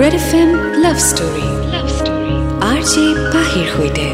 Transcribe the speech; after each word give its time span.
Red 0.00 0.14
F 0.20 0.30
M 0.40 0.50
love 0.84 0.98
story 1.10 1.46
love 1.72 1.86
story 1.96 2.34
R 2.70 2.80
J 2.92 3.04
পাহিৰ 3.34 3.66
সৈতে 3.74 4.06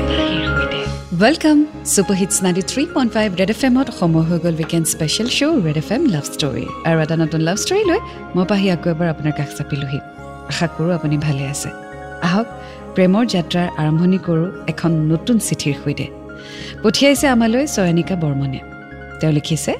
welcome 1.22 1.56
super 1.92 2.16
hits 2.20 2.36
ninety 2.44 2.62
three 2.70 2.82
point 2.94 3.10
five 3.16 3.28
red 3.40 3.50
F 3.54 3.60
এমত 3.68 3.88
সময় 4.00 4.24
হৈ 4.28 4.38
গ'ল 4.44 4.54
weekend 4.62 4.86
special 4.94 5.28
show' 5.36 5.60
red 5.66 5.78
F 5.82 5.88
M 5.96 6.02
love 6.14 6.24
story 6.34 6.64
আৰু 6.88 6.96
এটা 7.04 7.16
নতুন 7.22 7.40
লাভ 7.48 7.56
ষ্টৰী 7.64 7.82
লৈ 7.90 7.98
মই 8.34 8.44
পাহি 8.50 8.66
আকৌ 8.74 8.88
এবাৰ 8.94 9.08
আপোনাৰ 9.14 9.32
কাষ 9.38 9.50
চাপিলোহি। 9.58 10.00
আশা 10.50 10.66
কৰোঁ 10.74 10.90
আপুনি 10.98 11.16
ভালে 11.26 11.44
আছে। 11.52 11.70
আহক 12.26 12.46
প্ৰেমৰ 12.94 13.24
যাত্ৰাৰ 13.34 13.68
আৰম্ভণি 13.80 14.18
কৰোঁ 14.26 14.48
এখন 14.72 14.90
নতুন 15.12 15.36
চিঠিৰ 15.46 15.74
সৈতে। 15.82 16.06
পঠিয়াইছে 16.82 17.26
আমালৈ 17.34 17.64
চয়নিকা 17.76 18.14
বৰ্মনে। 18.22 18.60
তেওঁ 19.20 19.32
লিখিছে 19.38 19.72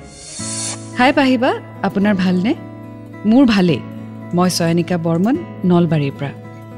হাই 0.98 1.10
পাহিবা 1.18 1.50
আপোনাৰ 1.88 2.14
ভালনে? 2.24 2.52
মোৰ 3.30 3.44
ভালেই। 3.56 3.80
মই 4.34 4.50
চয়নিকা 4.50 4.96
বৰ্মন 4.98 5.36
নলবাৰীৰ 5.64 6.12
পৰা। 6.18 6.32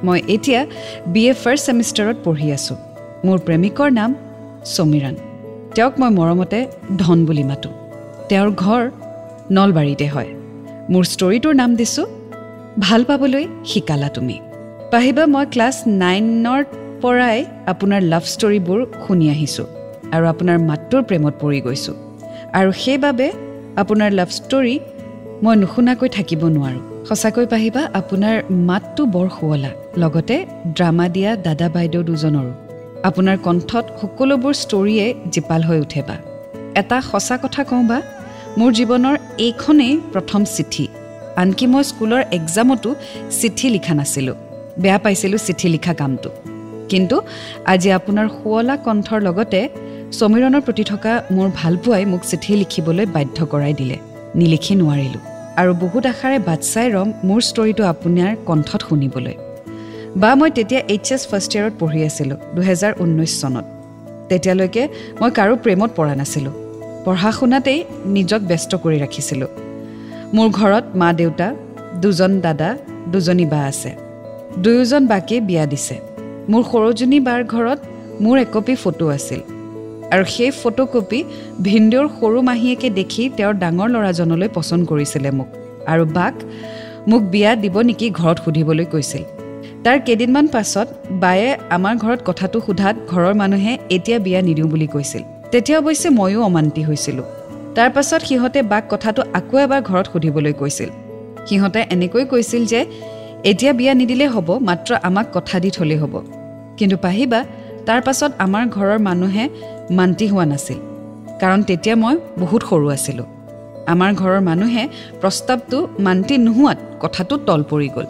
মই 0.05 0.23
এতিয়া 0.29 0.66
বি 1.06 1.23
এ 1.29 1.33
ফাৰ্ষ্ট 1.33 1.66
ছেমিষ্টাৰত 1.66 2.16
পঢ়ি 2.25 2.52
আছোঁ। 2.52 2.77
মোৰ 3.25 3.38
প্ৰেমিকৰ 3.38 3.91
নাম 3.91 4.15
সমীৰণ। 4.65 5.15
তেওঁক 5.75 5.95
মই 6.01 6.11
মৰমতে 6.11 6.66
ধন 6.98 7.19
বুলি 7.27 7.45
মাতোঁ। 7.45 7.73
তেওঁৰ 8.28 8.51
ঘৰ 8.65 8.91
নলবাৰীতে 9.51 10.06
হয়। 10.06 10.30
মোৰ 10.91 11.05
ষ্টৰিটোৰ 11.05 11.55
নাম 11.55 11.70
দিছোঁ 11.77 12.06
ভাল 12.78 13.05
পাবলৈ 13.05 13.47
শিকালা 13.64 14.09
তুমি। 14.09 14.37
পাহিবা 14.91 15.27
মই 15.27 15.47
ক্লাছ 15.47 15.77
নাইনৰ 15.87 16.64
পৰাই 17.03 17.45
আপোনাৰ 17.67 18.01
লাভ 18.03 18.25
ষ্টৰিবোৰ 18.25 18.87
শুনি 19.06 19.30
আহিছোঁ 19.30 19.67
আৰু 20.12 20.25
আপোনাৰ 20.27 20.59
মাতটোৰ 20.59 21.03
প্ৰেমত 21.03 21.34
পৰি 21.41 21.61
গৈছোঁ। 21.61 21.95
আৰু 22.53 22.73
সেইবাবে 22.73 23.33
আপোনাৰ 23.77 24.11
লাভ 24.12 24.28
ষ্টৰি 24.28 24.80
মই 25.42 25.56
নুশুনাকৈ 25.56 26.09
থাকিব 26.09 26.42
নোৱাৰোঁ। 26.45 26.90
সঁচাকৈ 27.10 27.46
পাহিবা 27.46 27.88
আপোনাৰ 27.95 28.42
মাতটো 28.50 29.06
বৰ 29.06 29.28
শুৱলা। 29.28 29.70
লগতে 29.96 30.46
ড্ৰামা 30.73 31.09
দিয়া 31.09 31.36
দাদা 31.36 31.69
বাইদেউ 31.69 32.02
দুজনৰো। 32.02 32.52
আপোনাৰ 33.02 33.39
কণ্ঠত 33.39 33.84
সকলোবোৰ 34.00 34.52
ষ্টৰিয়ে 34.52 35.14
জীপাল 35.33 35.62
হৈ 35.62 35.80
উঠে 35.80 36.02
বা। 36.02 36.17
এটা 36.75 37.00
সঁচা 37.00 37.39
কথা 37.42 37.64
কওঁ 37.64 37.84
বা 37.84 38.02
মোৰ 38.58 38.72
জীৱনৰ 38.72 39.19
এইখনেই 39.39 40.00
প্ৰথম 40.12 40.44
চিঠি। 40.44 40.89
আনকি 41.36 41.67
মই 41.67 41.84
স্কুলৰ 41.84 42.25
এক্সামতো 42.33 42.94
চিঠি 43.41 43.69
লিখা 43.69 43.95
নাছিলোঁ। 43.95 44.34
বেয়া 44.78 44.98
পাইছিলোঁ 44.98 45.39
চিঠি 45.39 45.69
লিখা 45.69 45.95
কামটো। 45.95 46.30
কিন্তু 46.89 47.20
আজি 47.64 47.92
আপোনাৰ 47.92 48.28
শুৱলা 48.28 48.77
কণ্ঠৰ 48.77 49.20
লগতে 49.20 49.69
সমীৰণৰ 50.12 50.61
প্ৰতি 50.61 50.84
থকা 50.84 51.22
মোৰ 51.30 51.50
ভালপোৱাই 51.55 52.05
মোক 52.05 52.20
চিঠি 52.24 52.56
লিখিবলৈ 52.56 53.06
বাধ্য 53.06 53.47
কৰাই 53.47 53.74
দিলে। 53.74 53.97
নিলিখি 54.34 54.74
নোৱাৰিলোঁ। 54.74 55.30
আৰু 55.61 55.72
বহুত 55.84 56.05
আশাৰে 56.06 56.39
বাট 56.48 56.61
চাই 56.72 56.86
ৰম 56.97 57.08
মোৰ 57.28 57.41
ষ্টৰিটো 57.48 57.83
আপোনাৰ 57.92 58.33
কণ্ঠত 58.48 58.80
শুনিবলৈ। 58.89 59.36
বা 60.17 60.30
মই 60.34 60.50
তেতিয়া 60.56 60.80
এইচ 60.94 61.06
এছ 61.14 61.22
ফাৰ্ষ্ট 61.30 61.50
ইয়েৰত 61.56 61.75
পঢ়ি 61.80 62.00
আছিলোঁ 62.08 62.39
দুহেজাৰ 62.55 62.92
ঊনৈছ 63.02 63.33
চনত। 63.41 63.67
তেতিয়ালৈকে 64.28 64.83
মই 65.20 65.30
কাৰো 65.39 65.55
প্ৰেমত 65.64 65.91
পৰা 65.97 66.14
নাছিলোঁ। 66.20 66.55
পঢ়া 67.05 67.30
শুনাতেই 67.39 67.78
নিজক 68.17 68.41
ব্যস্ত 68.41 68.72
কৰি 68.75 68.97
ৰাখিছিলোঁ। 69.05 69.50
মোৰ 70.34 70.48
ঘৰত 70.58 70.84
মা 71.00 71.08
দেউতা 71.12 71.48
দুজন 72.02 72.33
দাদা 72.41 72.69
দুজনী 73.12 73.47
বা 73.52 73.61
আছে। 73.70 73.91
দুয়োজন 74.58 75.02
বাকে 75.06 75.36
বিয়া 75.41 75.64
দিছে। 75.67 75.97
মোৰ 76.50 76.62
সৰুজনী 76.70 77.19
বাৰ 77.27 77.41
ঘৰত 77.55 77.80
মোৰ 78.20 78.36
একপি 78.39 78.74
ফটো 78.83 79.06
আছিল। 79.08 79.41
আৰু 80.14 80.25
সেই 80.34 80.50
ফটো 80.61 80.84
কপি 80.92 81.20
ভিনদেউৰ 81.66 82.06
সৰু 82.19 82.39
মাহীয়েকে 82.48 82.89
দেখি 82.98 83.22
তেওঁৰ 83.36 83.55
ডাঙৰ 83.62 83.89
ল'ৰাজনলৈ 83.94 84.48
পচন্দ 84.56 84.83
কৰিছিলে 84.91 85.30
মোক। 85.39 85.48
আৰু 85.92 86.05
বাক 86.17 86.34
মোক 87.11 87.22
বিয়া 87.33 87.50
দিব 87.62 87.77
নেকি 87.89 88.06
ঘৰত 88.11 88.39
সুধিবলৈ 88.44 88.86
কৈছিল। 88.94 89.22
তাৰ 89.84 89.98
কেইদিনমান 90.06 90.47
পাছত 90.55 90.89
বায়ে 91.22 91.48
আমাৰ 91.77 91.94
ঘৰত 91.97 92.20
কথাটো 92.25 92.58
সোধাত 92.67 92.97
ঘৰৰ 93.11 93.34
মানুহে 93.34 93.72
এতিয়া 93.97 94.19
বিয়া 94.27 94.41
নিদিওঁ 94.42 94.69
বুলি 94.69 94.86
কৈছিল। 94.86 95.22
তেতিয়া 95.52 95.78
অৱশ্যে 95.78 96.08
ময়ো 96.11 96.40
অমান্তি 96.42 96.83
হৈছিলোঁ। 96.83 97.27
তাৰ 97.77 97.89
পাছত 97.90 98.20
সিহঁতে 98.29 98.61
বাক 98.62 98.85
কথাটো 98.90 99.20
আকৌ 99.39 99.56
এবাৰ 99.67 99.80
ঘৰত 99.83 100.06
সুধিবলৈ 100.12 100.52
কৈছিল। 100.52 100.90
সিহঁতে 101.46 101.80
এনেকৈ 101.95 102.24
কৈছিল 102.24 102.62
যে 102.73 102.80
এতিয়া 103.51 103.73
বিয়া 103.73 103.92
নিদিলেই 103.95 104.29
হ'ব 104.29 104.48
মাত্ৰ 104.68 104.90
আমাক 105.08 105.27
কথা 105.33 105.56
দি 105.62 105.70
থ'লেই 105.70 105.98
হ'ব। 106.02 106.14
কিন্তু 106.79 106.96
পাহিবা 106.96 107.40
তাৰ 107.86 108.01
পাছত 108.06 108.30
আমাৰ 108.39 108.64
ঘৰৰ 108.77 108.98
মানুহে 108.98 109.45
মান্তি 109.98 110.27
হোৱা 110.33 110.45
নাছিল। 110.52 110.78
কাৰণ 111.40 111.61
তেতিয়া 111.68 111.95
মই 112.02 112.14
বহুত 112.42 112.62
সৰু 112.70 112.86
আছিলোঁ। 112.96 113.28
আমাৰ 113.92 114.11
ঘৰৰ 114.20 114.40
মানুহে 114.51 114.84
প্ৰস্তাৱটো 115.20 115.78
মান্তি 116.06 116.34
নোহোৱাত 116.46 116.78
কথাটো 117.02 117.34
তল 117.48 117.61
পৰি 117.70 117.89
গ'ল। 117.96 118.06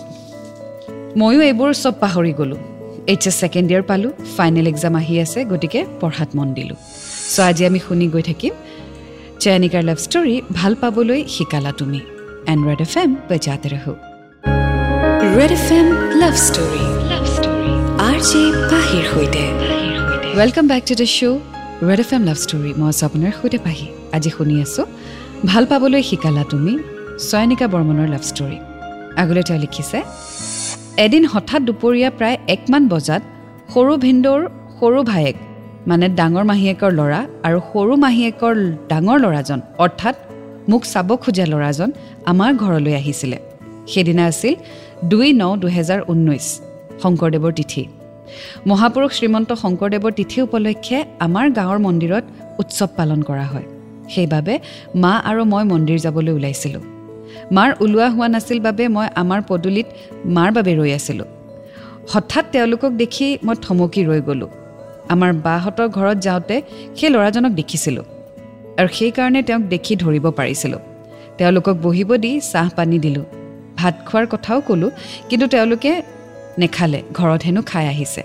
ময়ো 1.21 1.41
এইবোৰ 1.49 1.71
চব 1.83 1.95
পাহৰি 2.03 2.33
গ'লোঁ। 2.41 2.61
এইচ 3.13 3.23
এছ 3.29 3.35
ছেকেণ্ড 3.41 3.69
ইয়েৰ 3.73 3.85
পালোঁ 3.91 4.13
ফাইনেল 4.37 4.67
এক্সাম 4.73 4.95
আহি 5.01 5.15
আছে 5.25 5.39
গতিকে 5.53 5.81
পঢ়াত 6.01 6.31
মন 6.37 6.49
দিলোঁ। 6.59 6.79
চ' 7.35 7.41
আজি 7.49 7.63
আমি 7.69 7.81
শুনি 7.87 8.07
গৈ 8.15 8.23
থাকিম 8.31 8.53
চয়নিকাৰ 9.43 9.83
লাভ 9.89 9.99
ষ্টৰী 10.07 10.35
ভাল 10.59 10.73
পাবলৈ 10.83 11.21
শিকালা 11.35 11.73
তুমি। 11.81 12.01
এণ্ড 12.51 12.63
ৰেড 12.69 12.81
এফ 12.87 12.95
এম 13.03 13.11
বজাতে 13.29 13.69
ৰহো। 13.75 13.93
Red 15.37 15.53
F 15.59 15.67
M 15.79 15.87
love 16.21 16.35
story 16.47 16.85
love 17.11 17.25
story 17.37 17.73
R 18.09 18.19
J 18.29 18.43
পাহিৰ 18.71 19.05
সৈতে। 19.13 19.45
Welcome 20.39 20.65
back 20.73 20.83
to 20.89 20.95
the 21.01 21.09
show' 21.17 21.41
red 21.89 22.01
F 22.05 22.11
M 22.17 22.23
love 22.29 22.39
story 22.45 22.71
মই 22.81 22.89
আছোঁ 22.93 23.05
আপোনাৰ 23.09 23.33
সৈতে 23.41 23.59
পাহি। 23.67 23.87
আজি 24.17 24.31
শুনি 24.37 24.55
আছোঁ 24.65 24.85
ভাল 25.51 25.65
পাবলৈ 25.71 26.03
শিকালা 26.09 26.43
তুমি 26.53 26.73
চয়নিকা 27.31 27.67
বৰ্মনৰ 27.75 28.09
লাভ 28.15 28.23
ষ্টৰী 28.31 28.59
আগলৈ 29.23 29.43
তেওঁ 29.49 29.61
লিখিছে 29.65 29.99
এদিন 31.05 31.23
হঠাৎ 31.33 31.61
দুপৰীয়া 31.69 32.11
প্ৰায় 32.19 32.37
একমান 32.55 32.83
বজাত 32.93 33.23
সৰু 33.73 33.93
ভিন্দৌৰ 34.05 34.41
সৰু 34.79 35.01
ভায়েক 35.11 35.37
মানে 35.91 36.07
ডাঙৰ 36.19 36.45
মাহীয়েকৰ 36.51 36.91
ল'ৰা 36.99 37.21
আৰু 37.47 37.59
সৰু 37.71 37.95
মাহীয়েকৰ 38.05 38.55
ডাঙৰ 38.91 39.19
ল'ৰাজন 39.25 39.61
অৰ্থাৎ 39.85 40.17
মোক 40.71 40.83
চাব 40.93 41.09
খোজা 41.23 41.45
ল'ৰাজন 41.53 41.91
আমাৰ 42.33 42.51
ঘৰলৈ 42.63 42.93
আহিছিলে। 43.01 43.39
সেইদিনা 43.93 44.25
আছিল 44.31 44.55
দুই 45.11 45.29
ন 45.41 45.43
দুহেজাৰ 45.63 46.01
ঊনৈছ 46.13 46.47
শংকৰদেৱৰ 47.03 47.53
তিথি। 47.59 47.83
মহাপুৰুষ 48.67 49.11
শ্ৰীমন্ত 49.13 49.53
শংকৰদেৱৰ 49.53 50.13
তিথি 50.13 50.39
উপলক্ষে 50.43 51.05
আমাৰ 51.21 51.47
গাঁৱৰ 51.51 51.79
মন্দিৰত 51.79 52.25
উৎসৱ 52.59 52.89
পালন 52.97 53.23
কৰা 53.23 53.47
হয়। 53.53 53.67
সেইবাবে 54.09 54.55
মা 54.95 55.13
আৰু 55.25 55.45
মই 55.45 55.65
মন্দিৰ 55.65 55.99
যাবলৈ 55.99 56.33
ওলাইছিলোঁ। 56.33 56.83
মাৰ 57.53 57.71
ওলোৱা 57.81 58.09
হোৱা 58.09 58.29
নাছিল 58.29 58.59
বাবে 58.61 58.89
মই 58.89 59.07
আমাৰ 59.15 59.41
পদূলিত 59.49 59.87
মাৰ 60.25 60.51
বাবে 60.53 60.73
ৰৈ 60.77 60.93
আছিলোঁ। 60.93 61.29
হঠাৎ 62.13 62.45
তেওঁলোকক 62.53 62.93
দেখি 62.93 63.39
মই 63.43 63.55
থমকি 63.63 64.03
ৰৈ 64.05 64.21
গ'লোঁ। 64.21 64.49
আমাৰ 65.09 65.31
বাহঁতৰ 65.33 65.89
ঘৰত 65.89 66.19
যাওঁতে 66.19 66.63
সেই 66.97 67.11
ল'ৰাজনক 67.11 67.53
দেখিছিলোঁ 67.53 68.05
আৰু 68.79 68.89
সেইকাৰণে 68.93 69.43
তেওঁক 69.43 69.63
দেখি 69.63 69.97
ধৰিব 69.97 70.31
পাৰিছিলোঁ। 70.31 70.79
তেওঁলোকক 71.39 71.77
বহিব 71.83 72.11
দি 72.17 72.41
চাহ 72.41 72.69
পানী 72.77 72.99
দিলোঁ। 72.99 73.25
ভাত 73.77 73.95
খোৱাৰ 74.07 74.27
কথাও 74.27 74.61
ক'লোঁ 74.61 74.91
কিন্তু 75.29 75.47
তেওঁলোকে 75.47 76.03
নেখালে 76.59 77.03
ঘৰত 77.13 77.41
হেনো 77.45 77.63
খাই 77.63 77.87
আহিছে। 77.87 78.23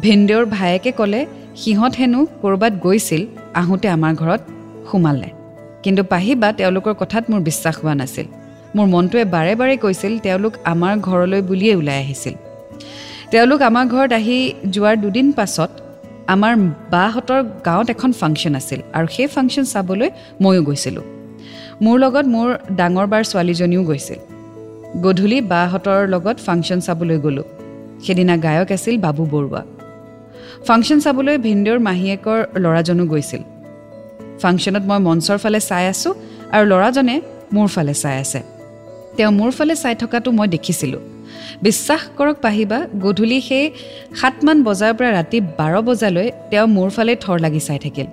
ভিনদেউৰ 0.00 0.44
ভায়েকে 0.44 0.92
ক'লে 0.92 1.26
সিহঁত 1.56 1.92
হেনো 1.98 2.26
ক'ৰবাত 2.42 2.72
গৈছিল 2.82 3.26
আহোঁতে 3.54 3.88
আমাৰ 3.88 4.14
ঘৰত 4.14 4.40
সোমালে। 4.90 5.30
কিন্তু 5.82 6.04
পাহিবা 6.04 6.52
তেওঁলোকৰ 6.52 6.94
কথাত 6.94 7.30
মোৰ 7.30 7.40
বিশ্বাস 7.40 7.74
হোৱা 7.82 7.94
নাছিল। 7.94 8.26
মোৰ 8.76 8.86
মনটোৱে 8.86 9.24
বাৰে 9.24 9.54
বাৰে 9.54 9.76
কৈছিল 9.76 10.18
তেওঁলোক 10.18 10.52
আমাৰ 10.64 10.98
ঘৰলৈ 10.98 11.42
বুলিয়েই 11.42 11.76
ওলাই 11.76 11.98
আহিছিল। 11.98 12.34
তেওঁলোক 13.30 13.62
আমাৰ 13.62 13.86
ঘৰত 13.86 14.12
আহি 14.12 14.54
যোৱাৰ 14.70 14.96
দুদিন 14.96 15.32
পাছত 15.32 15.70
আমাৰ 16.26 16.56
বাহঁতৰ 16.90 17.42
গাঁৱত 17.64 17.90
এখন 17.90 18.12
ফাংচন 18.12 18.54
আছিল 18.56 18.80
আৰু 18.92 19.06
সেই 19.06 19.26
ফাংচন 19.26 19.64
চাবলৈ 19.64 20.10
ময়ো 20.42 20.62
গৈছিলোঁ। 20.62 21.02
মোৰ 21.82 21.98
লগত 21.98 22.26
মোৰ 22.26 22.48
ডাঙৰ 22.70 23.06
বাৰ 23.06 23.24
ছোৱালীজনীও 23.24 23.82
গৈছিল। 23.84 24.18
গধূলি 25.02 25.40
বাহঁতৰ 25.40 26.08
লগত 26.08 26.36
ফাংচন 26.36 26.80
চাবলৈ 26.80 27.18
গ'লোঁ। 27.18 27.44
সেইদিনা 28.04 28.34
গায়ক 28.36 28.72
আছিল 28.72 28.94
বাবু 28.98 29.22
বৰুৱা। 29.32 29.62
ফাংচন 30.66 30.98
চাবলৈ 31.00 31.36
ভিনদেউৰ 31.38 31.78
মাহীয়েকৰ 31.78 32.38
ল'ৰাজনো 32.62 33.04
গৈছিল। 33.06 33.42
ফাংচনত 34.42 34.84
মই 34.90 34.98
মঞ্চৰ 34.98 35.38
ফালে 35.38 35.60
চাই 35.60 35.84
আছোঁ 35.92 36.12
আৰু 36.54 36.64
ল'ৰাজনে 36.66 37.16
মোৰ 37.52 37.68
ফালে 37.68 37.94
চাই 37.94 38.16
আছে। 38.20 38.40
তেওঁ 39.16 39.30
মোৰ 39.30 39.50
ফালে 39.50 39.74
চাই 39.76 39.94
থকাটো 39.94 40.28
মই 40.30 40.48
দেখিছিলোঁ। 40.48 41.02
বিশ্বাস 41.62 42.02
কৰক 42.18 42.36
পাহিবা 42.42 42.78
গধূলি 43.00 43.38
সেই 43.40 43.64
সাতমান 44.20 44.58
বজাৰ 44.62 44.92
পৰা 44.98 45.10
ৰাতি 45.18 45.38
বাৰ 45.58 45.74
বজালৈ 45.82 46.28
তেওঁ 46.50 46.66
মোৰ 46.66 46.88
ফালে 46.90 47.12
থৰ 47.16 47.36
লাগি 47.40 47.60
চাই 47.60 47.78
থাকিল। 47.78 48.06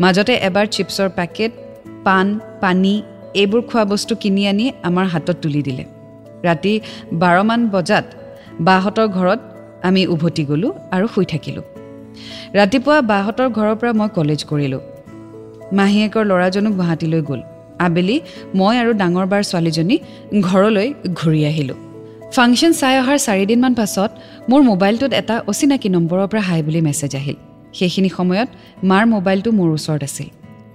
মাজতে 0.00 0.34
এবাৰ 0.48 0.66
চিপছৰ 0.66 1.08
পেকেট 1.16 1.52
পাণ 2.04 2.26
পানী 2.60 2.94
এইবোৰ 3.34 3.60
খোৱা 3.62 3.84
বস্তু 3.84 4.12
কিনি 4.16 4.42
আনি 4.48 4.72
আমাৰ 4.82 5.06
হাতত 5.06 5.36
তুলি 5.42 5.62
দিলে। 5.62 5.84
ৰাতি 6.44 6.80
বাৰমান 7.12 7.60
বজাত 7.68 8.04
বাহঁতৰ 8.60 9.08
ঘৰত 9.08 9.40
আমি 9.82 10.06
উভতি 10.06 10.44
গ'লোঁ 10.44 10.72
আৰু 10.90 11.08
শুই 11.14 11.24
থাকিলোঁ। 11.24 11.62
ৰাতিপুৱা 12.54 13.02
বাহঁতৰ 13.02 13.48
ঘৰৰ 13.48 13.76
পৰা 13.76 13.92
মই 13.92 14.08
কলেজ 14.14 14.44
কৰিলোঁ। 14.44 14.80
মাহীয়েকৰ 15.72 16.24
ল'ৰাজনো 16.24 16.70
গুৱাহাটীলৈ 16.70 17.22
গ'ল। 17.22 17.42
আবেলি 17.78 18.20
মই 18.54 18.78
আৰু 18.78 18.92
ডাঙৰ 18.92 19.26
বাৰ 19.26 19.42
ছোৱালীজনী 19.42 19.98
ঘৰলৈ 20.40 20.94
ঘূৰি 21.14 21.44
আহিলোঁ। 21.44 21.76
ফাংচন 22.32 22.72
চাই 22.72 22.98
অহাৰ 22.98 23.18
চাৰিদিনমান 23.18 23.74
পাছত 23.74 24.10
মোৰ 24.48 24.62
মোবাইলটোত 24.62 25.12
এটা 25.12 25.42
অচিনাকি 25.46 25.88
নম্বৰৰ 25.88 26.26
পৰা 26.26 26.40
হাই 26.40 26.62
বুলি 26.62 26.80
মেছেজ 26.80 27.14
আহিল। 27.14 27.36
সেইখিনি 27.72 28.08
সময়ত 28.08 28.48
মাৰ 28.84 29.06
মোবাইলটো 29.06 29.50
মোৰ 29.50 29.70
ওচৰত 29.70 30.02
আছিল। 30.02 30.26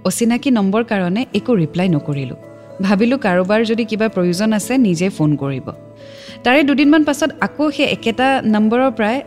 অচিনাকি 0.06 0.52
নম্বৰ 0.52 0.84
কাৰণে 0.84 1.26
একো 1.34 1.56
ৰিপ্লাই 1.56 1.90
নকৰিলোঁ। 1.90 2.36
ভাবিলোঁ 2.82 3.18
কাৰোবাৰ 3.18 3.66
যদি 3.66 3.86
কিবা 3.86 4.08
প্ৰয়োজন 4.08 4.54
আছে 4.54 4.78
নিজে 4.78 5.10
ফোন 5.10 5.36
কৰিব। 5.36 5.72
তাৰে 6.44 6.64
দুদিনমান 6.64 7.04
পাছত 7.04 7.30
আকৌ 7.42 7.72
সেই 7.72 7.86
একেটা 7.86 8.28
নম্বৰৰ 8.46 8.92
পৰাই 8.92 9.22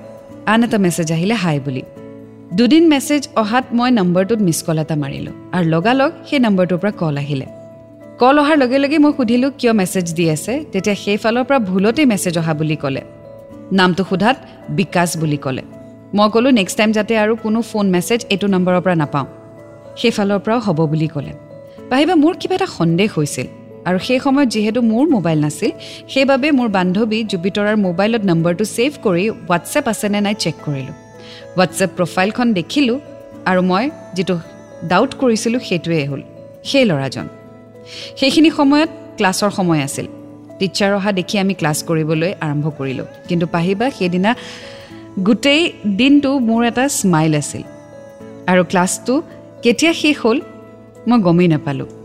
আন 0.47 0.65
এটা 0.65 0.79
মেছেজ 0.79 1.13
আহিলে 1.13 1.35
হাই 1.35 1.61
বুলি। 1.61 1.83
দুদিন 2.53 2.85
মেছেজ 2.89 3.29
অহাত 3.37 3.65
মই 3.73 3.91
নম্বৰটোত 3.91 4.41
মিছ 4.41 4.63
কল 4.63 4.79
এটা 4.79 4.97
মাৰিলোঁ 4.97 5.33
আৰু 5.53 5.69
লগালগ 5.69 6.11
সেই 6.31 6.39
নম্বৰটোৰ 6.39 6.79
পৰা 6.79 6.91
কল 6.91 7.17
আহিলে। 7.17 7.47
কল 8.19 8.39
অহাৰ 8.39 8.57
লগে 8.59 8.79
লগে 8.79 8.99
মই 8.99 9.13
সুধিলোঁ 9.17 9.51
কিয় 9.59 9.73
মেছেজ 9.73 10.15
দি 10.15 10.31
আছে? 10.31 10.65
তেতিয়া 10.73 10.95
সেইফালৰ 10.95 11.45
পৰা 11.45 11.59
ভুলতেই 11.59 12.07
মেছেজ 12.07 12.39
অহা 12.39 12.55
বুলি 12.55 12.77
ক'লে। 12.77 13.03
নামটো 13.73 14.05
সোধাত 14.05 14.37
বিকাশ 14.69 15.17
বুলি 15.17 15.37
ক'লে। 15.37 15.63
মই 16.15 16.29
ক'লোঁ 16.31 16.51
নেক্সট 16.51 16.77
টাইম 16.77 16.93
যাতে 16.93 17.19
আৰু 17.19 17.37
কোনো 17.43 17.61
ফোন 17.61 17.87
মেছেজ 17.91 18.27
এইটো 18.31 18.47
নম্বৰৰ 18.47 18.81
পৰা 18.81 18.95
নাপাওঁ। 18.95 19.27
সেইফালৰ 19.97 20.39
পৰাও 20.39 20.59
হ'ব 20.59 20.79
বুলি 20.87 21.09
ক'লে। 21.09 21.33
পাহিবা 21.91 22.15
মোৰ 22.15 22.35
কিবা 22.41 22.55
এটা 22.55 22.67
সন্দেহ 22.67 23.09
হৈছিল। 23.17 23.47
আৰু 23.89 23.99
সেই 24.07 24.21
সময়ত 24.25 24.49
যিহেতু 24.55 24.81
মোৰ 24.93 25.05
মোবাইল 25.17 25.39
নাছিল 25.47 25.71
সেইবাবে 26.13 26.49
মোৰ 26.59 26.69
বান্ধৱী 26.77 27.19
জুপিতৰাৰ 27.31 27.77
মোবাইলত 27.87 28.23
নম্বৰটো 28.31 28.65
ছেভ 28.77 28.91
কৰি 29.03 29.25
হোৱাটছএপ 29.29 29.87
আছেনে 29.93 30.21
নাই 30.27 30.35
চেক 30.45 30.57
কৰিলোঁ। 30.67 30.97
হোৱাটছএপ 31.55 31.91
প্ৰফাইলখন 31.97 32.49
দেখিলোঁ 32.59 32.99
আৰু 33.51 33.61
মই 33.71 33.85
যিটো 34.17 34.35
ডাউট 34.91 35.11
কৰিছিলোঁ 35.21 35.61
সেইটোৱেই 35.69 36.07
হ'ল 36.11 36.23
সেই 36.69 36.85
ল'ৰাজন। 36.91 37.27
সেইখিনি 38.21 38.51
সময়ত 38.59 38.91
ক্লাছৰ 39.17 39.51
সময় 39.51 39.83
আছিল। 39.83 40.07
টিচাৰ 40.59 40.93
অহা 40.99 41.11
দেখি 41.13 41.37
আমি 41.39 41.55
ক্লাছ 41.55 41.79
কৰিবলৈ 41.89 42.31
আৰম্ভ 42.47 42.65
কৰিলোঁ। 42.79 43.07
কিন্তু 43.29 43.47
পাহিবা 43.47 43.87
সেইদিনা 43.91 44.31
গোটেই 45.23 45.63
দিনটো 45.97 46.31
মোৰ 46.49 46.61
এটা 46.71 46.85
স্মাইল 46.99 47.33
আছিল। 47.35 47.63
আৰু 48.47 48.63
ক্লাছটো 48.71 49.15
কেতিয়া 49.63 49.93
শেষ 49.93 50.17
হ'ল 50.23 50.39
মই 51.09 51.19
গমেই 51.27 51.49
নাপালোঁ। 51.49 51.96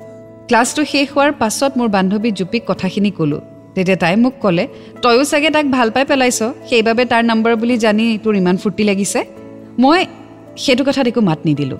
ক্লাছটো 0.51 0.83
শেষ 0.91 1.07
হোৱাৰ 1.15 1.31
পাছত 1.41 1.71
মোৰ 1.79 1.89
বান্ধৱী 1.95 2.29
জুপিক 2.39 2.63
কথাখিনি 2.69 3.11
ক'লোঁ। 3.17 3.41
তেতিয়া 3.75 3.97
তাই 4.03 4.15
মোক 4.23 4.33
ক'লে 4.43 4.63
তয়ো 5.03 5.23
চাগে 5.31 5.49
তাক 5.55 5.65
ভাল 5.75 5.87
পাই 5.95 6.05
পেলাইছ 6.09 6.39
সেইবাবে 6.69 7.03
তাৰ 7.11 7.23
নম্বৰ 7.31 7.53
বুলি 7.61 7.75
জানি 7.85 8.05
তোৰ 8.23 8.33
ইমান 8.41 8.55
ফূৰ্তি 8.61 8.83
লাগিছে? 8.89 9.19
মই 9.83 9.99
সেইটো 10.63 10.83
কথাত 10.87 11.05
একো 11.11 11.21
মাত 11.29 11.39
নিদিলোঁ। 11.47 11.79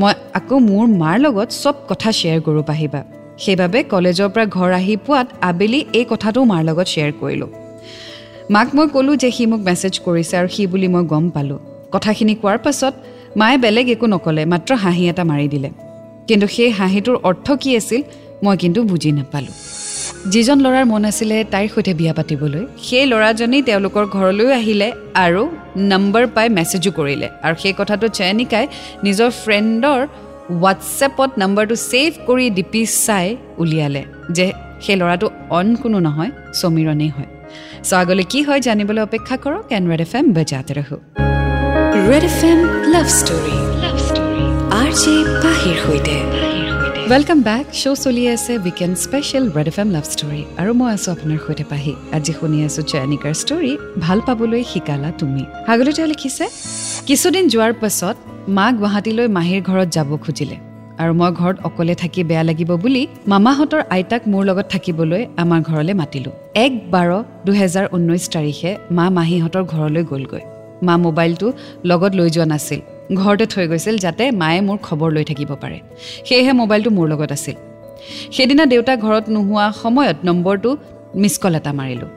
মই 0.00 0.12
আকৌ 0.38 0.56
মোৰ 0.70 0.84
মাৰ 1.02 1.16
লগত 1.24 1.48
চব 1.62 1.74
কথা 1.90 2.08
শ্বেয়াৰ 2.18 2.40
কৰোঁ 2.46 2.64
পাহিবা। 2.70 3.00
সেইবাবে 3.42 3.78
কলেজৰ 3.92 4.28
পৰা 4.34 4.44
ঘৰ 4.56 4.70
আহি 4.80 4.94
পোৱাত 5.06 5.28
আবেলি 5.48 5.80
এই 5.98 6.04
কথাটো 6.12 6.40
মাৰ 6.52 6.62
লগত 6.68 6.86
শ্বেয়াৰ 6.92 7.12
কৰিলোঁ। 7.20 7.50
মাক 8.54 8.68
মই 8.76 8.86
ক'লোঁ 8.94 9.14
যে 9.22 9.30
সি 9.36 9.44
মোক 9.52 9.60
মেছেজ 9.68 9.94
কৰিছে 10.06 10.34
আৰু 10.40 10.48
সি 10.54 10.62
বুলি 10.72 10.88
মই 10.94 11.04
গম 11.12 11.24
পালোঁ। 11.34 11.60
কথাখিনি 11.94 12.34
কোৱাৰ 12.42 12.58
পাছত 12.64 12.94
মায়ে 13.40 13.56
বেলেগ 13.64 13.86
একো 13.94 14.06
নক'লে 14.12 14.42
মাত্ৰ 14.52 14.70
হাঁহি 14.82 15.02
এটা 15.12 15.24
মাৰি 15.30 15.48
দিলে। 15.54 15.70
কিন্তু 16.32 16.46
সেই 16.56 16.70
হাঁহিটোৰ 16.78 17.16
অৰ্থ 17.28 17.46
কি 17.62 17.70
আছিল 17.80 18.00
মই 18.44 18.56
কিন্তু 18.62 18.80
বুজি 18.90 19.10
নাপালোঁ। 19.18 19.54
যিজন 20.32 20.58
ল'ৰাৰ 20.64 20.84
মন 20.92 21.04
আছিলে 21.10 21.36
তাইৰ 21.52 21.68
সৈতে 21.74 21.92
বিয়া 22.00 22.12
পাতিবলৈ 22.18 22.62
সেই 22.86 23.04
ল'ৰাজনেই 23.12 23.62
তেওঁলোকৰ 23.68 24.04
ঘৰলৈও 24.16 24.50
আহিলে 24.60 24.88
আৰু 25.24 25.42
নম্বৰ 25.92 26.24
পাই 26.36 26.46
মেছেজো 26.56 26.90
কৰিলে। 26.98 27.28
আৰু 27.46 27.54
সেই 27.62 27.74
কথাটো 27.80 28.06
চয়নিকাই 28.18 28.64
নিজৰ 29.06 29.30
ফ্ৰেণ্ডৰ 29.42 30.00
হোৱাটছএপত 30.60 31.30
নম্বৰটো 31.42 31.74
ছেভ 31.90 32.10
কৰি 32.28 32.46
ডিপি 32.58 32.82
চাই 33.06 33.26
উলিয়ালে 33.62 34.02
যে 34.36 34.46
সেই 34.84 34.96
ল'ৰাটো 35.00 35.26
অন 35.58 35.68
কোনো 35.82 35.98
নহয় 36.06 36.30
সমীৰণেই 36.60 37.10
হয়। 37.16 37.30
চ' 37.88 37.92
আগলৈ 38.02 38.24
কি 38.32 38.40
হয় 38.46 38.60
জানিবলৈ 38.66 39.02
অপেক্ষা 39.08 39.36
কৰক 39.44 39.64
এন 39.76 39.84
ৰেড 39.90 40.00
এফ 40.06 40.12
এম 40.18 40.26
বজাতে 40.36 40.72
red 42.08 42.24
F 42.30 42.40
M 42.50 42.58
love 42.92 43.06
story. 43.18 43.71
Love 44.92 44.98
story 44.98 45.20
R 45.20 45.24
J 45.24 45.40
পাহিৰ 45.42 45.76
সৈতে 45.84 46.16
ৱেলকাম 47.10 47.38
বেক 47.42 47.66
শ্ব' 47.74 47.96
চলি 47.96 48.28
আছে 48.28 48.52
weekend 48.58 48.94
special 48.96 49.44
red 49.56 49.66
F 49.66 49.78
M 49.78 49.90
love 49.90 50.04
story 50.04 50.42
আৰু 50.58 50.74
মই 50.74 50.92
আছোঁ 50.92 51.12
আপোনাৰ 51.16 51.38
সৈতে 51.46 51.64
পাহি 51.64 51.94
আজি 52.12 52.32
শুনি 52.40 52.58
আছোঁ 52.64 52.82
চয়নিকাৰ 52.82 53.34
ষ্টৰী 53.34 53.76
ভাল 53.98 54.20
পাবলৈ 54.20 54.62
শিকালা 54.62 55.10
তুমি 55.18 55.44
আগলৈ 55.66 55.92
লিখিছে 56.06 56.44
কিছুদিন 57.06 57.44
যোৱাৰ 57.48 57.72
পাছত 57.72 58.16
মা 58.48 58.66
গুৱাহাটীলৈ 58.72 59.28
মাহীৰ 59.28 59.62
ঘৰত 59.62 59.88
যাব 59.92 60.10
খুজিলে 60.24 60.56
আৰু 60.98 61.12
মই 61.14 61.30
ঘৰত 61.32 61.56
অকলে 61.64 61.94
থাকি 61.94 62.24
বেয়া 62.24 62.42
লাগিব 62.42 62.70
বুলি 62.76 63.06
মামাহঁতৰ 63.26 63.82
আইতাক 63.90 64.22
মোৰ 64.28 64.44
লগত 64.44 64.66
থাকিবলৈ 64.66 65.26
আমাৰ 65.36 65.60
ঘৰলৈ 65.62 65.94
মাতিলোঁ 65.94 66.32
এক 66.54 66.72
বাৰ 66.90 67.08
দুহেজাৰ 67.46 67.86
ঊনৈছ 67.92 68.24
তাৰিখে 68.36 68.76
মা 68.90 69.10
মাহীহঁতৰ 69.10 69.64
ঘৰলৈ 69.64 70.04
গ'লগৈ 70.04 70.42
মা 70.82 70.96
মোবাইলটো 70.96 71.52
লগত 71.84 72.14
লৈ 72.14 72.30
যোৱা 72.30 72.44
নাছিল 72.44 72.80
ঘৰতে 73.14 73.46
থৈ 73.46 73.66
গৈছিল 73.68 73.96
যাতে 73.98 74.24
মায়ে 74.30 74.60
মোৰ 74.60 74.78
খবৰ 74.82 75.10
লৈ 75.12 75.24
থাকিব 75.24 75.50
পাৰে। 75.62 75.78
সেয়েহে 76.26 76.52
মোবাইলটো 76.52 76.90
মোৰ 76.90 77.06
লগত 77.08 77.32
আছিল। 77.32 77.56
সেইদিনা 78.32 78.64
দেউতা 78.66 78.96
ঘৰত 78.96 79.24
নোহোৱা 79.28 79.66
সময়ত 79.82 80.16
নম্বৰটো 80.24 80.70
মিছ 81.20 81.34
কল 81.38 81.54
এটা 81.54 81.72
মাৰিলোঁ। 81.72 82.10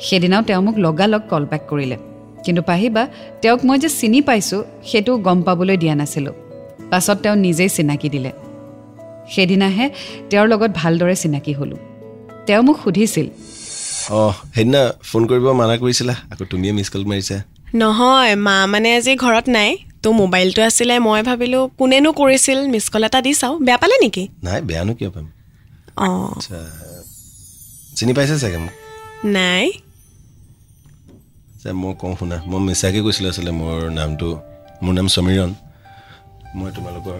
সেইদিনাও 0.00 0.42
তেওঁ 0.42 0.62
মোক 0.62 0.76
লগালগ 0.78 1.22
কল 1.30 1.44
বেক 1.50 1.62
কৰিলে। 1.70 1.96
কিন্তু 2.44 2.62
পাহিবা 2.62 3.02
তেওঁক 3.42 3.60
মই 3.64 3.78
যে 3.78 3.88
চিনি 3.88 4.20
পাইছোঁ 4.20 4.60
সেইটো 4.90 5.12
গম 5.18 5.38
পাবলৈ 5.42 5.76
দিয়া 5.76 5.94
নাছিলোঁ। 5.94 6.34
পাছত 6.90 7.16
তেওঁ 7.22 7.36
নিজেই 7.36 7.68
চিনাকি 7.68 8.08
দিলে। 8.08 8.30
সেইদিনাহে 9.34 9.86
তেওঁৰ 10.30 10.46
লগত 10.48 10.70
ভালদৰে 10.80 11.16
চিনাকি 11.22 11.52
হ'লোঁ। 11.52 11.80
তেওঁ 12.46 12.62
মোক 12.62 12.76
সুধিছিল 12.84 13.26
অঁ 14.10 14.32
সেইদিনা 14.54 14.82
ফোন 15.02 15.22
কৰিব 15.26 15.46
মানা 15.60 15.74
কৰিছিলা 15.76 16.14
আকৌ 16.32 16.44
তুমিয়ে 16.44 16.72
মিছ 16.72 16.88
কল 16.92 17.04
মাৰিছা। 17.10 17.36
নহয় 17.74 18.32
মা 18.46 18.56
মানে 18.66 18.88
আজি 18.96 19.12
ঘৰত 19.16 19.46
নাই। 19.48 19.70
তো 20.04 20.08
মোবাইলটো 20.20 20.60
আছিলে 20.68 20.94
মই 21.06 21.20
ভাবিলোঁ 21.28 21.62
কোনেনো 21.78 22.10
কৰিছিল 22.20 22.58
মিছ 22.72 22.86
কল 22.92 23.04
এটা 23.08 23.18
দি 23.26 23.32
চাওঁ। 23.40 23.54
বেয়া 23.66 23.78
পালে 23.82 23.96
নেকি? 24.04 24.24
নাই 24.46 24.58
বেয়ানো 24.68 24.92
কিয় 24.98 25.10
পাম? 25.14 25.26
অঁ। 26.04 26.34
চিনি 27.96 28.12
পাইছে 28.16 28.34
চাগে 28.42 28.58
মোক? 28.64 28.72
নাই। 29.36 29.64
মই 31.82 31.92
কওঁ 32.00 32.12
শুনা 32.20 32.36
মই 32.50 32.60
মিছাকৈ 32.68 33.00
কৈছিলোঁ 33.06 33.30
আচলতে 33.32 33.52
মোৰ 33.60 33.78
নামটো 33.98 34.28
মোৰ 34.84 34.92
নাম 34.98 35.06
সমীৰণ। 35.14 35.50
মই 36.58 36.68
তোমালোকৰ 36.76 37.18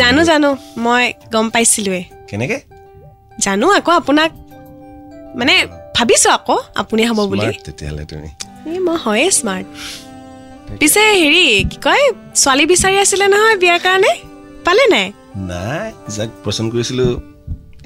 জানো 0.00 0.20
জানো 0.30 0.50
মই 0.84 1.04
গম 1.32 1.46
পাইছিলোঁৱে। 1.54 2.02
কেনেকৈ? 2.30 2.58
জানো 3.44 3.66
আকৌ 3.78 3.92
আপোনাক 4.00 4.30
মানে 5.40 5.54
ভাবিছোঁ 5.96 6.30
আকৌ 6.38 6.56
আপুনি 6.80 7.02
হ'ব 7.08 7.20
বুলি। 7.30 7.48
তেতিয়াহ'লে 7.66 8.04
তুমি। 8.10 8.30
মই 8.86 8.96
হয়ে 9.04 9.26
স্মাৰ্ট 9.38 9.66
পিছে 10.78 11.02
হেৰি 11.22 11.44
কি 11.70 11.76
কয় 11.86 12.04
ছোৱালী 12.42 12.64
বিচাৰি 12.72 12.96
আছিলে 13.04 13.26
নহয় 13.32 13.56
বিয়াৰ 13.62 13.80
কাৰণে? 13.86 14.10
পালে 14.66 14.84
নাই? 14.94 15.06
নাই 15.50 15.86
যাক 16.16 16.30
পচন্দ 16.44 16.68
কৰিছিলোঁ 16.74 17.10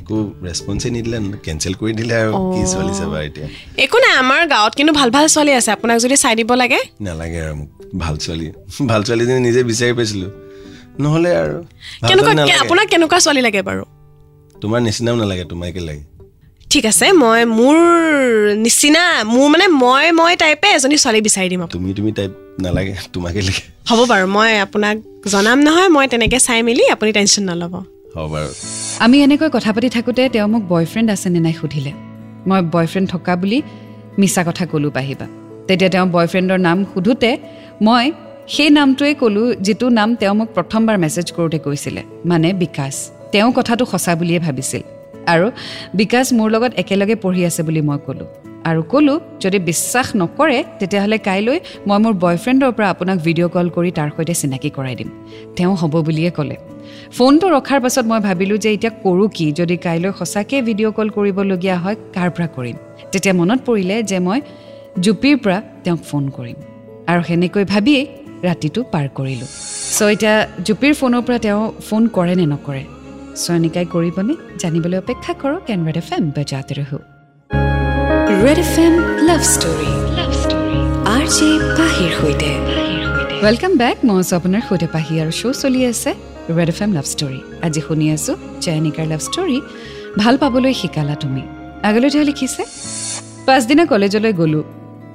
একো 0.00 0.16
ৰেচপন্সেই 0.46 0.90
নিদিলে 0.96 1.18
কেঞ্চেল 1.44 1.74
কৰি 1.80 1.92
দিলে 2.00 2.14
আৰু 2.22 2.32
কি। 2.52 2.60
ছোৱালী 2.72 2.92
চাবা 3.00 3.18
এতিয়া। 3.28 3.46
একো 3.84 3.96
নাই 4.04 4.12
আমাৰ 4.22 4.40
গাঁৱত 4.52 4.72
কিন্তু 4.78 4.92
ভাল 4.98 5.08
ভাল 5.16 5.26
ছোৱালী 5.34 5.52
আছে 5.58 5.70
আপোনাক 5.76 5.96
যদি 6.04 6.16
চাই 6.22 6.34
দিব 6.38 6.50
লাগে। 6.62 6.80
নালাগে 7.06 7.40
আৰু 7.46 7.54
মোক 7.60 7.68
ভাল 8.02 8.14
ছোৱালী 8.24 8.46
ভাল 8.90 9.00
ছোৱালীজনী 9.06 9.40
নিজে 9.48 9.60
বিচাৰি 9.70 9.92
পাইছিলোঁ। 9.98 10.30
নহ'লে 11.02 11.30
আৰু। 11.42 11.56
আপোনাক 12.64 12.86
কেনেকুৱা 12.92 13.18
ছোৱালী 13.24 13.40
লাগে 13.46 13.60
বাৰু? 13.68 13.82
তোমাৰ 14.62 14.80
নিচিনাও 14.86 15.16
নালাগে 15.22 15.44
তোমাকে 15.52 15.80
লাগে। 15.88 16.02
ঠিক 16.75 16.87
আছে 16.93 17.07
মই 17.23 17.40
মোৰ 17.59 17.76
নিচিনা 18.64 19.02
মোৰ 19.35 19.47
মানে 19.52 19.66
মই 19.83 20.04
মই 20.21 20.33
টাইপে 20.43 20.69
এজনী 20.76 20.97
ছোৱালী 21.02 21.21
বিচাৰি 21.26 21.49
দিম। 21.52 21.62
তুমি 21.75 21.90
তুমি 21.99 22.11
টাইপ 22.19 22.33
নালাগে 22.64 22.95
তোমাকে 23.14 23.40
লাগে। 23.47 23.62
হ'ব 23.88 24.00
বাৰু 24.11 24.26
মই 24.37 24.52
আপোনাক 24.66 24.97
জনাম 25.33 25.59
নহয় 25.66 25.88
মই 25.97 26.07
তেনেকৈ 26.12 26.38
চাই 26.47 26.61
মেলি 26.69 26.85
আপুনি 26.95 27.11
টেনশ্যন 27.16 27.45
নল'ব। 27.50 27.75
হ'ব 28.16 28.26
বাৰু। 28.35 28.50
আমি 29.04 29.16
এনেকৈ 29.25 29.49
কথা 29.57 29.71
পাতি 29.75 29.88
থাকোঁতে 29.97 30.23
তেওঁ 30.35 30.49
মোক 30.52 30.62
বয়ফ্ৰেণ্ড 30.73 31.09
আছেনে 31.14 31.40
নাই 31.47 31.54
সুধিলে। 31.61 31.93
মই 32.49 32.61
বয়ফ্ৰেণ্ড 32.75 33.07
থকা 33.12 33.33
বুলি 33.40 33.59
মিছা 34.21 34.43
কথা 34.49 34.64
ক'লোঁ 34.73 34.90
পাহিবা 34.97 35.26
তেতিয়া 35.69 35.90
তেওঁ 35.95 36.07
বয়ফ্ৰেণ্ডৰ 36.16 36.59
নাম 36.66 36.78
সোধোতে 36.93 37.31
মই 37.87 38.04
সেই 38.54 38.69
নামটোৱেই 38.78 39.14
ক'লোঁ 39.23 39.47
যিটো 39.66 39.87
নাম 39.99 40.09
তেওঁ 40.21 40.35
মোক 40.38 40.49
প্ৰথমবাৰ 40.57 40.97
মেছেজ 41.04 41.26
কৰোঁতে 41.37 41.59
কৈছিলে 41.66 42.02
মানে 42.31 42.49
বিকাশ। 42.62 42.95
তেওঁ 43.33 43.49
কথাটো 43.59 43.85
সঁচা 43.93 44.12
বুলিয়ে 44.21 44.40
ভাবিছিল। 44.47 44.83
আৰু 45.26 45.47
বিকাশ 45.95 46.26
মোৰ 46.33 46.49
লগত 46.50 46.73
একেলগে 46.83 47.14
পঢ়ি 47.14 47.43
আছে 47.45 47.62
বুলি 47.62 47.81
মই 47.81 47.99
ক'লোঁ। 48.07 48.28
আৰু 48.71 48.83
ক'লোঁ 48.83 49.19
যদি 49.40 49.59
বিশ্বাস 49.59 50.09
নকৰে 50.16 50.59
তেতিয়াহ'লে 50.81 51.19
কাইলৈ 51.19 51.59
মই 51.88 51.99
মোৰ 52.04 52.14
বয়ফ্ৰেণ্ডৰ 52.25 52.73
পৰা 52.76 52.88
আপোনাক 52.90 53.19
ভিডিঅ' 53.19 53.50
কল 53.54 53.66
কৰি 53.76 53.90
তাৰ 53.99 54.09
সৈতে 54.16 54.35
চিনাকি 54.35 54.71
কৰাই 54.71 54.95
দিম। 54.95 55.09
তেওঁ 55.57 55.75
হ'ব 55.81 55.95
বুলিয়ে 56.07 56.31
ক'লে। 56.31 56.57
ফোনটো 57.16 57.47
ৰখাৰ 57.57 57.81
পাছত 57.81 58.04
মই 58.07 58.21
ভাবিলোঁ 58.21 58.59
যে 58.59 58.71
এতিয়া 58.73 58.93
কৰোঁ 59.04 59.28
কি 59.37 59.47
যদি 59.52 59.76
কাইলৈ 59.76 60.11
সঁচাকৈ 60.19 60.59
ভিডিঅ' 60.62 60.93
কল 60.93 61.09
কৰিবলগীয়া 61.16 61.76
হয় 61.78 61.97
কাৰ 62.14 62.28
পৰা 62.31 62.47
কৰিম? 62.57 62.76
তেতিয়া 63.12 63.35
মনত 63.35 63.61
পৰিলে 63.66 63.97
যে 64.02 64.19
মই 64.19 64.40
জুপিৰ 65.04 65.37
পৰা 65.45 65.59
তেওঁক 65.85 66.00
ফোন 66.11 66.25
কৰিম। 66.37 66.57
আৰু 67.11 67.21
সেনেকৈ 67.23 67.64
ভাবিয়েই 67.64 68.04
ৰাতিটো 68.45 68.81
পাৰ 68.93 69.07
কৰিলোঁ। 69.19 69.49
চ' 69.97 70.02
এতিয়া 70.14 70.35
জুপিৰ 70.66 70.93
ফোনৰ 71.00 71.23
পৰা 71.26 71.38
তেওঁ 71.38 71.62
ফোন 71.88 72.02
কৰে 72.09 72.35
নে 72.35 72.47
নকৰে? 72.47 72.93
চয়নিকাই 73.42 73.86
কৰিবনে 73.94 74.34
জানিবলৈ 74.62 74.96
অপেক্ষা 75.04 75.32
কৰক 75.42 75.62
কেনৰেড 75.68 75.96
এফ 76.02 76.08
এম 76.16 76.24
বজাতে 76.36 76.72
ৰহো। 76.78 76.98
Red 78.44 78.58
F 78.64 78.74
M 78.84 78.94
love 79.28 79.42
story. 79.54 79.90
R 81.14 81.24
J 81.36 81.48
পাহিৰ 81.78 82.10
সৈতে। 82.18 82.50
ৱেলকাম 83.44 83.72
বেক 83.82 83.96
মই 84.08 84.16
আছোঁ 84.22 84.34
আপোনাৰ 84.40 84.62
সৈতে 84.68 84.86
পাহি 84.94 85.14
আৰু 85.22 85.32
শ্ব' 85.40 85.58
চলি 85.62 85.80
আছে 85.90 86.10
red 86.56 86.68
F 86.74 86.78
M 86.84 86.90
love 86.96 87.06
story. 87.12 87.38
আজি 87.66 87.80
শুনি 87.86 88.06
আছোঁ 88.16 88.34
জয়নিকাৰ 88.64 89.06
লাভ 89.12 89.20
ষ্টৰী 89.28 89.58
ভাল 90.20 90.34
পাবলৈ 90.42 90.72
শিকালা 90.80 91.14
তুমি। 91.22 91.42
আগলৈ 91.88 92.08
তেওঁ 92.14 92.24
লিখিছে 92.30 92.62
পাছদিনা 93.46 93.84
কলেজলৈ 93.92 94.32
গ'লোঁ। 94.40 94.64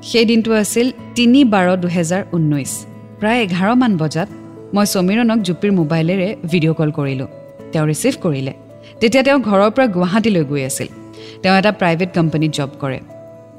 সেই 0.10 0.26
দিনটো 0.30 0.52
আছিল 0.64 0.88
তিনি 1.18 1.40
বাৰ 1.54 1.68
দুহেজাৰ 1.84 2.22
ঊনৈছ 2.36 2.72
প্ৰায় 3.20 3.40
এঘাৰমান 3.46 3.92
বজাত 4.02 4.30
মই 4.76 4.86
সমীৰণক 4.94 5.40
জুপিৰ 5.48 5.72
মোবাইলেৰে 5.80 6.28
ভিডিঅ' 6.52 6.78
কল 6.80 6.92
কৰিলোঁ। 7.00 7.30
তেওঁ 7.72 7.86
ৰিচিভ 7.88 8.14
কৰিলে। 8.22 8.54
তেতিয়া 9.00 9.24
তেওঁ 9.24 9.40
ঘৰৰ 9.40 9.72
পৰা 9.72 9.88
গুৱাহাটীলৈ 9.88 10.44
গৈ 10.44 10.64
আছিল। 10.64 10.88
তেওঁ 11.42 11.56
এটা 11.56 11.72
প্ৰাইভেট 11.72 12.10
কোম্পানীত 12.16 12.52
জব 12.52 12.70
কৰে। 12.80 13.00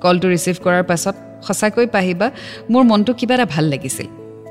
কলটো 0.00 0.28
ৰিচিভ 0.28 0.56
কৰাৰ 0.64 0.82
পাছত 0.82 1.14
সঁচাকৈ 1.42 1.86
পাহিবা 1.86 2.30
মোৰ 2.70 2.82
মনটো 2.82 3.14
কিবা 3.14 3.34
এটা 3.34 3.46
ভাল 3.46 3.64
লাগিছিল। 3.64 4.06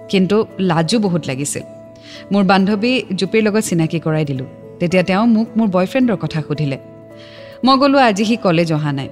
কিন্তু 0.10 0.46
লাজো 0.60 1.00
বহুত 1.00 1.28
লাগিছিল। 1.28 1.62
মোৰ 2.32 2.44
বান্ধৱী 2.44 3.04
জুপিৰ 3.16 3.44
লগত 3.44 3.64
চিনাকি 3.64 4.00
কৰাই 4.00 4.26
দিলোঁ। 4.26 4.46
তেতিয়া 4.80 5.04
তেওঁ 5.04 5.28
মোক 5.28 5.48
মোৰ 5.58 5.68
বয়ফ্ৰেণ্ডৰ 5.68 6.16
কথা 6.16 6.42
সুধিলে। 6.42 6.78
মই 7.64 7.78
গ'লোঁ 7.78 8.00
আজি 8.00 8.26
সি 8.26 8.36
কলেজ 8.36 8.74
অহা 8.74 8.92
নাই। 8.92 9.10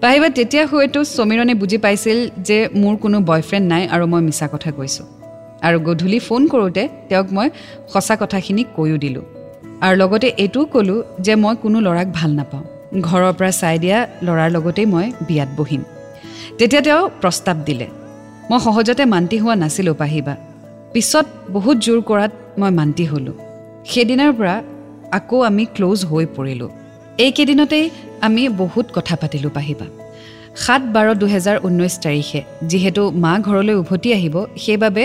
পাহিবা 0.00 0.28
তেতিয়া 0.28 0.66
হয়তো 0.66 1.04
সমীৰণে 1.04 1.54
বুজি 1.54 1.78
পাইছিল 1.78 2.30
যে 2.38 2.68
মোৰ 2.74 2.96
কোনো 2.96 3.20
বয়ফ্ৰেণ্ড 3.20 3.68
নাই 3.68 3.88
আৰু 3.88 4.06
মই 4.06 4.22
মিছা 4.22 4.48
কথা 4.52 4.70
কৈছোঁ। 4.70 5.06
আৰু 5.62 5.80
গধূলি 5.80 6.18
ফোন 6.18 6.48
কৰোঁতে 6.48 6.88
তেওঁক 7.08 7.26
মই 7.32 7.50
সঁচা 7.88 8.16
কথাখিনি 8.20 8.64
কৈও 8.76 8.96
দিলোঁ। 8.96 9.22
আৰু 9.82 9.96
লগতে 9.96 10.28
এইটোও 10.38 10.64
ক'লোঁ 10.64 11.02
যে 11.20 11.34
মই 11.34 11.54
কোনো 11.62 11.78
ল'ৰাক 11.80 12.08
ভাল 12.12 12.30
নাপাওঁ। 12.30 12.64
ঘৰৰ 13.00 13.32
পৰা 13.32 13.50
চাই 13.50 13.78
দিয়া 13.78 13.98
ল'ৰাৰ 14.22 14.50
লগতেই 14.50 14.86
মই 14.86 15.06
বিয়াত 15.26 15.48
বহিম। 15.56 15.82
তেতিয়া 16.58 16.82
তেওঁ 16.82 17.02
প্ৰস্তাৱ 17.20 17.56
দিলে 17.64 17.86
মই 18.50 18.58
সহজতে 18.60 19.04
মান্তি 19.04 19.36
হোৱা 19.38 19.54
নাছিলোঁ 19.54 19.94
পাহিবা। 19.94 20.34
পিছত 20.92 21.26
বহুত 21.50 21.76
জোৰ 21.78 22.00
কৰাত 22.02 22.32
মই 22.58 22.70
মান্তি 22.70 23.04
হ'লোঁ। 23.04 23.36
সেইদিনাৰ 23.86 24.32
পৰা 24.32 24.62
আকৌ 25.12 25.42
আমি 25.42 25.64
ক্ল'জ 25.64 26.04
হৈ 26.04 26.26
পৰিলোঁ। 26.36 26.70
এইকেইদিনতেই 27.18 27.90
আমি 28.20 28.48
বহুত 28.48 28.86
কথা 28.94 29.14
পাতিলোঁ 29.16 29.50
পাহিবা। 29.50 29.86
সাত 30.64 30.82
বাৰ 30.94 31.06
দুহেজাৰ 31.20 31.56
ঊনৈছ 31.66 31.94
তাৰিখে। 32.04 32.40
যিহেতু 32.70 33.02
মা 33.24 33.32
ঘৰলৈ 33.46 33.74
উভতি 33.82 34.08
আহিব 34.18 34.36
সেইবাবে 34.64 35.04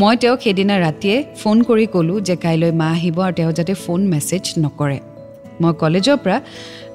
মই 0.00 0.14
তেওঁক 0.22 0.38
সেইদিনা 0.44 0.74
ৰাতিয়ে 0.86 1.16
ফোন 1.40 1.56
কৰি 1.68 1.86
ক'লোঁ 1.94 2.16
যে 2.28 2.34
কাইলৈ 2.44 2.70
মা 2.80 2.88
আহিব 2.96 3.16
আৰু 3.26 3.34
তেওঁ 3.38 3.52
যাতে 3.58 3.74
ফোন 3.84 4.00
মেছেজ 4.12 4.44
নকৰে। 4.64 4.98
মই 5.62 5.72
কলেজৰ 5.82 6.16
পৰা 6.24 6.36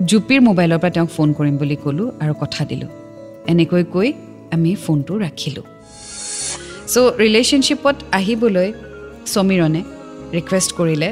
জুপিৰ 0.10 0.40
মোবাইলৰ 0.48 0.80
পৰা 0.82 0.92
তেওঁক 0.96 1.10
ফোন 1.18 1.30
কৰিম 1.38 1.56
বুলি 1.62 1.78
ক'লোঁ 1.84 2.08
আৰু 2.24 2.34
কথা 2.42 2.62
দিলোঁ। 2.70 2.90
এনেকৈ 3.52 3.84
কৈ 3.94 4.08
আমি 4.56 4.72
ফোনটো 4.84 5.14
ৰাখিলোঁ। 5.26 5.66
চ' 6.94 6.98
ৰিলেশ্যনশ্বিপত 7.24 7.96
আহিবলৈ 8.20 8.68
সমীৰণে 9.34 9.82
ৰিকুৱেষ্ট 10.36 10.70
কৰিলে 10.80 11.10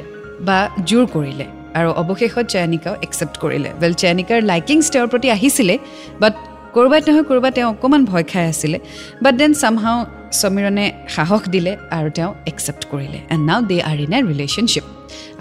বা 0.48 0.58
জোৰ 0.90 1.06
কৰিলে 1.16 1.46
আৰু 1.80 1.90
অৱশেষত 2.02 2.46
চয়নিকাও 2.54 2.96
একচেপ্ট 3.06 3.36
কৰিলে। 3.44 3.70
ৱেল 3.82 3.94
চয়নিকাৰ 4.02 4.40
লাইকিংছ 4.52 4.86
তেওঁৰ 4.94 5.08
প্ৰতি 5.14 5.28
আহিছিলে 5.36 5.76
বাট 6.22 6.34
ক'ৰবাত 6.76 7.04
নহয় 7.08 7.26
ক'ৰবাত 7.30 7.54
তেওঁ 7.58 7.68
অকণমান 7.74 8.02
ভয় 8.12 8.26
খাই 8.32 8.46
আছিলে 8.52 8.78
বাট 9.24 9.34
দেন 9.40 9.52
চামহাও 9.62 9.98
সমীৰণে 10.42 10.86
সাহস 11.16 11.42
দিলে 11.54 11.72
আৰু 11.98 12.10
তেওঁ 12.18 12.32
একচেপ্ট 12.52 12.84
কৰিলে। 12.92 13.20
And 13.34 13.44
now 13.50 13.60
they 13.70 13.78
are 13.90 13.98
in 14.06 14.14
a 14.18 14.20
relationship 14.32 14.86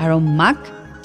আৰু 0.02 0.16
মাক 0.40 0.58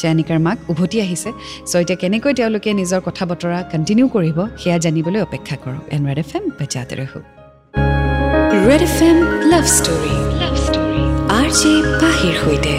জানিকাৰ 0.04 0.40
মাক 0.48 0.58
উভতি 0.72 0.98
আহিছে। 1.06 1.30
চ' 1.70 1.76
এতিয়া 1.82 1.98
কেনেকৈ 2.04 2.32
তেওঁলোকে 2.40 2.70
নিজৰ 2.80 3.02
কথা 3.08 3.24
বতৰা 3.32 3.60
কণ্টিনিউ 3.74 4.06
কৰিব 4.16 4.38
সেয়া 4.62 4.78
জানিবলৈ 4.86 5.20
অপেক্ষা 5.28 5.56
কৰক। 5.64 5.84
এন 5.96 6.02
ৰেড 6.08 6.20
এফ 6.24 6.32
এম 6.38 6.44
বেজাতে 6.60 6.94
ৰহো। 7.00 7.20
Red 8.68 8.82
F 8.90 8.98
M 9.10 9.18
love 9.52 9.66
story 9.78 10.16
love 10.42 10.56
story 10.66 11.04
R 11.40 11.48
J 11.60 11.74
পাহিৰ 12.02 12.36
সৈতে। 12.44 12.74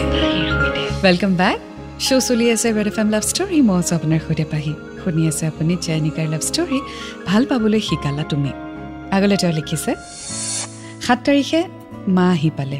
ৱেলকাম 1.05 1.31
বেক 1.41 1.57
শ্ব' 2.05 2.23
চলি 2.27 2.45
আছে 2.55 2.67
red 2.77 2.87
F 2.91 2.97
M 3.01 3.07
love 3.13 3.23
story 3.31 3.57
মই 3.67 3.77
আছোঁ 3.81 3.95
আপোনাৰ 3.99 4.19
সৈতে 4.27 4.45
পাহি 4.53 4.73
শুনি 5.03 5.23
আছে 5.31 5.43
আপুনি 5.51 5.73
জানিকাৰ 5.87 6.27
লাভ 6.33 6.41
ষ্টৰী 6.49 6.79
ভাল 7.29 7.43
পাবলৈ 7.51 7.79
শিকালা 7.87 8.23
তুমি। 8.31 8.51
আগলৈ 9.15 9.37
তেওঁ 9.41 9.53
লিখিছে 9.59 9.91
সাত 11.05 11.19
তাৰিখে 11.25 11.59
মা 12.15 12.25
আহি 12.35 12.49
পালে। 12.57 12.79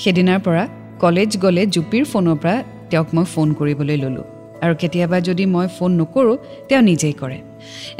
সেইদিনাৰ 0.00 0.40
পৰা 0.46 0.64
কলেজ 1.02 1.30
গ'লে 1.44 1.62
জুপিৰ 1.74 2.04
ফোনৰ 2.12 2.36
পৰা 2.42 2.56
তেওঁক 2.90 3.08
মই 3.14 3.24
ফোন 3.34 3.48
কৰিবলৈ 3.58 3.96
ল'লোঁ। 4.04 4.26
আৰু 4.64 4.74
কেতিয়াবা 4.82 5.18
যদি 5.28 5.44
মই 5.54 5.66
ফোন 5.76 5.90
নকৰোঁ 6.00 6.36
তেওঁ 6.68 6.82
নিজেই 6.82 7.14
কৰে। 7.20 7.38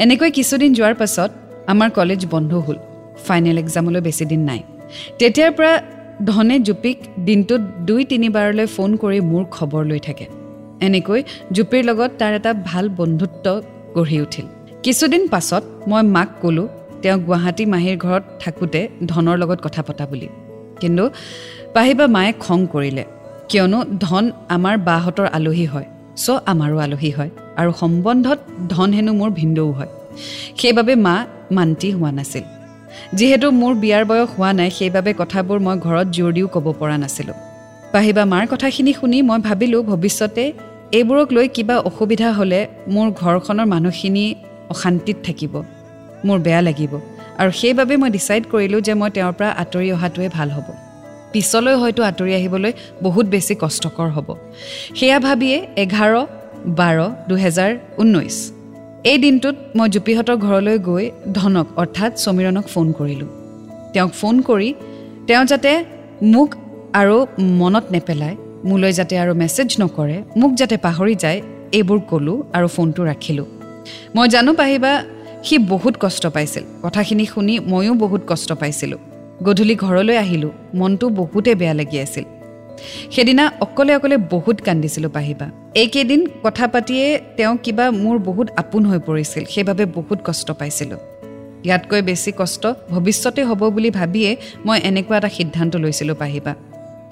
এনেকৈ 0.02 0.30
কিছুদিন 0.38 0.70
যোৱাৰ 0.78 0.94
পাছত 0.94 1.30
আমাৰ 1.72 1.88
কলেজ 1.90 2.20
বন্ধ 2.32 2.52
হ'ল। 2.66 2.78
ফাইনেল 3.26 3.56
এক্সামলৈ 3.58 4.00
বেছিদিন 4.00 4.40
নাই। 4.48 4.60
তেতিয়াৰ 5.18 5.52
পৰা 5.58 5.72
ধনে 6.30 6.56
জুপিক 6.58 6.98
দিনটোত 7.24 7.62
দুই 7.88 8.02
তিনিবাৰলৈ 8.04 8.66
ফোন 8.66 8.90
কৰি 9.02 9.18
মোৰ 9.30 9.44
খবৰ 9.50 9.82
লৈ 9.90 10.00
থাকে। 10.08 10.26
এনেকৈ 10.86 11.20
জুপিৰ 11.54 11.82
লগত 11.84 12.10
তাৰ 12.20 12.32
এটা 12.38 12.52
ভাল 12.70 12.84
বন্ধুত্ব 12.98 13.46
গঢ়ি 13.94 14.18
উঠিল। 14.20 14.46
কিছুদিন 14.82 15.22
পাছত 15.28 15.62
মই 15.88 16.02
মাক 16.16 16.28
ক'লোঁ 16.42 16.68
তেওঁ 17.02 17.18
গুৱাহাটী 17.26 17.64
মাহীৰ 17.66 17.96
ঘৰত 18.04 18.24
থাকোঁতে 18.42 18.80
ধনৰ 19.10 19.36
লগত 19.42 19.58
কথা 19.62 19.82
পতা 19.82 20.04
বুলি। 20.06 20.28
কিন্তু 20.80 21.04
পাহিবা 21.74 22.06
মায়ে 22.06 22.32
খং 22.40 22.58
কৰিলে 22.72 23.04
কিয়নো 23.48 23.78
ধন 24.00 24.24
আমাৰ 24.48 24.74
বাহঁতৰ 24.88 25.26
আলহী 25.36 25.66
হয় 25.72 25.88
চ' 26.16 26.28
আমাৰো 26.52 26.76
আলহী 26.86 27.10
হয় 27.10 27.30
আৰু 27.60 27.70
সম্বন্ধত 27.72 28.38
ধন 28.68 28.88
হেনো 28.92 29.12
মোৰ 29.12 29.30
ভিন্দও 29.30 29.70
হয়। 29.70 29.90
সেইবাবে 30.60 30.94
মা 31.06 31.14
মান্তি 31.56 31.88
হোৱা 31.92 32.10
নাছিল। 32.10 32.44
যিহেতু 33.18 33.46
মোৰ 33.60 33.72
বিয়াৰ 33.74 34.04
বয়স 34.04 34.28
হোৱা 34.34 34.50
নাই 34.52 34.70
সেইবাবে 34.70 35.10
কথাবোৰ 35.20 35.58
মই 35.66 35.76
ঘৰত 35.86 36.06
জোৰ 36.16 36.30
দিও 36.32 36.46
ক'ব 36.54 36.66
পৰা 36.80 36.96
নাছিলোঁ। 36.98 37.36
পাহিবা 37.92 38.22
মাৰ 38.32 38.44
কথাখিনি 38.52 38.92
শুনি 38.92 39.18
মই 39.28 39.38
ভাবিলোঁ 39.48 39.82
ভৱিষ্যতে 39.90 40.44
এইবোৰক 40.98 41.28
লৈ 41.36 41.46
কিবা 41.56 41.76
অসুবিধা 41.88 42.28
হ'লে 42.32 42.60
মোৰ 42.94 43.08
ঘৰখনৰ 43.22 43.66
মানুহখিনি 43.74 44.24
অশান্তিত 44.72 45.16
থাকিব 45.26 45.54
মোৰ 46.26 46.38
বেয়া 46.46 46.60
লাগিব 46.68 46.92
আৰু 47.40 47.50
সেইবাবে 47.60 47.94
মই 48.02 48.10
ডিচাইড 48.16 48.44
কৰিলোঁ 48.52 48.80
যে 48.86 48.94
মই 49.00 49.10
তেওঁৰ 49.16 49.34
পৰা 49.38 49.50
আঁতৰি 49.62 49.88
অহাটোৱে 49.96 50.28
ভাল 50.36 50.48
হ'ব। 50.56 50.68
পিছলৈ 51.32 51.74
হয়তো 51.82 52.00
আঁতৰি 52.10 52.32
আহিবলৈ 52.38 52.72
বহুত 53.02 53.26
বেছি 53.34 53.54
কষ্টকৰ 53.62 54.08
হ'ব। 54.16 54.28
সেয়া 54.98 55.18
ভাবিয়ে 55.26 55.58
এঘাৰ 55.82 56.12
বাৰ 56.78 56.98
দুহেজাৰ 57.28 57.70
ঊনৈছ 58.02 58.36
এই 59.10 59.18
দিনটোত 59.24 59.56
মই 59.76 59.88
জুপিহঁতৰ 59.94 60.36
ঘৰলৈ 60.46 60.76
গৈ 60.88 61.04
ধনক 61.34 61.66
অৰ্থাৎ 61.82 62.12
সমীৰণক 62.24 62.66
ফোন 62.74 62.86
কৰিলোঁ। 62.98 63.30
তেওঁক 63.92 64.12
ফোন 64.20 64.34
কৰি 64.48 64.68
তেওঁ 65.26 65.44
যাতে 65.50 65.72
মোক 66.34 66.50
আৰু 66.94 67.26
মনত 67.60 67.84
নেপেলায় 67.92 68.36
মোলৈ 68.64 68.92
যাতে 68.92 69.14
আৰু 69.18 69.34
মেছেজ 69.34 69.76
নকৰে 69.80 70.22
মোক 70.36 70.52
যাতে 70.54 70.76
পাহৰি 70.76 71.14
যায় 71.14 71.42
এইবোৰ 71.72 71.98
ক'লোঁ 72.10 72.42
আৰু 72.52 72.68
ফোনটো 72.68 73.04
ৰাখিলোঁ। 73.04 73.46
মই 74.16 74.28
জানো 74.28 74.54
পাহিবা 74.54 75.04
সি 75.44 75.58
বহুত 75.58 75.94
কষ্ট 76.00 76.26
পাইছিল। 76.26 76.64
কথাখিনি 76.82 77.24
শুনি 77.26 77.58
ময়ো 77.58 77.94
বহুত 77.94 78.22
কষ্ট 78.26 78.52
পাইছিলোঁ। 78.52 78.98
গধূলি 79.44 79.74
ঘৰলৈ 79.76 80.16
আহিলোঁ 80.16 80.50
মনটো 80.74 81.08
বহুতেই 81.08 81.54
বেয়া 81.54 81.74
লাগি 81.74 81.98
আছিল। 82.00 82.24
সেইদিনা 83.10 83.52
অকলে 83.60 83.96
অকলে 83.96 84.16
বহুত 84.16 84.60
কান্দিছিলোঁ 84.60 85.10
পাহিবা। 85.10 85.46
এইকেইদিন 85.74 86.26
কথা 86.42 86.66
পাতিয়ে 86.66 87.20
তেওঁ 87.36 87.56
কিবা 87.56 87.90
মোৰ 87.90 88.18
বহুত 88.18 88.48
আপোন 88.56 88.86
হৈ 88.86 88.98
পৰিছিল 88.98 89.44
সেইবাবে 89.44 89.84
বহুত 89.84 90.18
কষ্ট 90.24 90.50
পাইছিলোঁ। 90.50 90.98
ইয়াতকৈ 91.64 92.02
বেছি 92.02 92.32
কষ্ট 92.36 92.66
ভৱিষ্যতে 92.90 93.44
হ'ব 93.44 93.70
বুলি 93.70 93.90
ভাবিয়ে 93.90 94.36
মই 94.66 94.78
এনেকুৱা 94.84 95.16
এটা 95.16 95.28
সিদ্ধান্ত 95.28 95.76
লৈছিলোঁ 95.76 96.14
পাহিবা। 96.14 96.54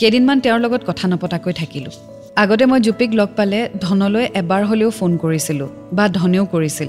কেইদিনমান 0.00 0.38
তেওঁৰ 0.44 0.60
লগত 0.64 0.82
কথা 0.88 1.06
নপতাকৈ 1.10 1.52
থাকিলোঁ। 1.60 1.94
আগতে 2.42 2.64
মই 2.70 2.80
জুপিক 2.86 3.10
লগ 3.20 3.28
পালে 3.38 3.58
ধনলৈ 3.84 4.24
এবাৰ 4.40 4.62
হ'লেও 4.68 4.90
ফোন 4.98 5.12
কৰিছিলোঁ 5.22 5.68
বা 5.96 6.04
ধনেও 6.18 6.44
কৰিছিল 6.54 6.88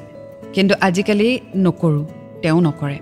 কিন্তু 0.56 0.74
আজিকালি 0.88 1.30
নকৰোঁ 1.66 2.04
তেওঁ 2.42 2.60
নকৰে। 2.68 2.98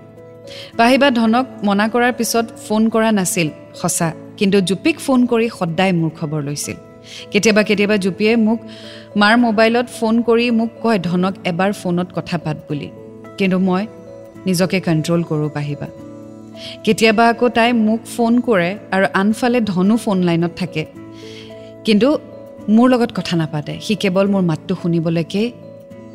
পাহিবা 0.78 1.08
ধনক 1.20 1.46
মনা 1.66 1.86
কৰাৰ 1.92 2.12
পিছত 2.18 2.46
ফোন 2.66 2.82
কৰা 2.94 3.10
নাছিল 3.18 3.48
সঁচা 3.80 4.08
কিন্তু 4.38 4.56
জুপিক 4.68 4.96
ফোন 5.06 5.20
কৰি 5.32 5.46
সদায় 5.58 5.92
মোৰ 6.00 6.10
খবৰ 6.18 6.40
লৈছিল। 6.48 6.76
কেতিয়াবা 7.32 7.62
কেতিয়াবা 7.68 7.96
জুপিয়ে 8.04 8.32
মোক 8.46 8.58
মাৰ 9.20 9.34
মোবাইলত 9.46 9.86
ফোন 9.98 10.14
কৰি 10.28 10.44
মোক 10.58 10.70
কয় 10.82 10.98
ধনক 11.08 11.34
এবাৰ 11.50 11.70
ফোনত 11.80 12.08
কথা 12.16 12.36
পাত 12.44 12.56
বুলি 12.68 12.88
কিন্তু 13.38 13.58
মই 13.68 13.82
নিজকে 14.46 14.78
কণ্ট্ৰল 14.86 15.20
কৰোঁ 15.30 15.50
পাহিবা 15.56 15.88
কেতিয়াবা 16.84 17.28
আকৌ 17.28 17.48
তাই 17.48 17.72
মোক 17.72 18.00
ফোন 18.04 18.40
কৰে 18.40 18.78
আৰু 18.90 19.06
আনফালে 19.14 19.60
ধনো 19.60 19.96
ফোন 19.96 20.22
লাইনত 20.22 20.50
থাকে। 20.56 20.86
কিন্তু 21.84 22.18
মোৰ 22.68 22.90
লগত 22.90 23.12
কথা 23.14 23.36
নাপাতে। 23.36 23.78
সি 23.80 23.94
কেৱল 23.94 24.26
মোৰ 24.26 24.40
মাতটো 24.40 24.76
শুনিবলৈকে 24.82 25.52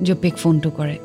জুপিক 0.03 0.33
ফোনটো 0.33 0.69
কৰে। 0.69 0.97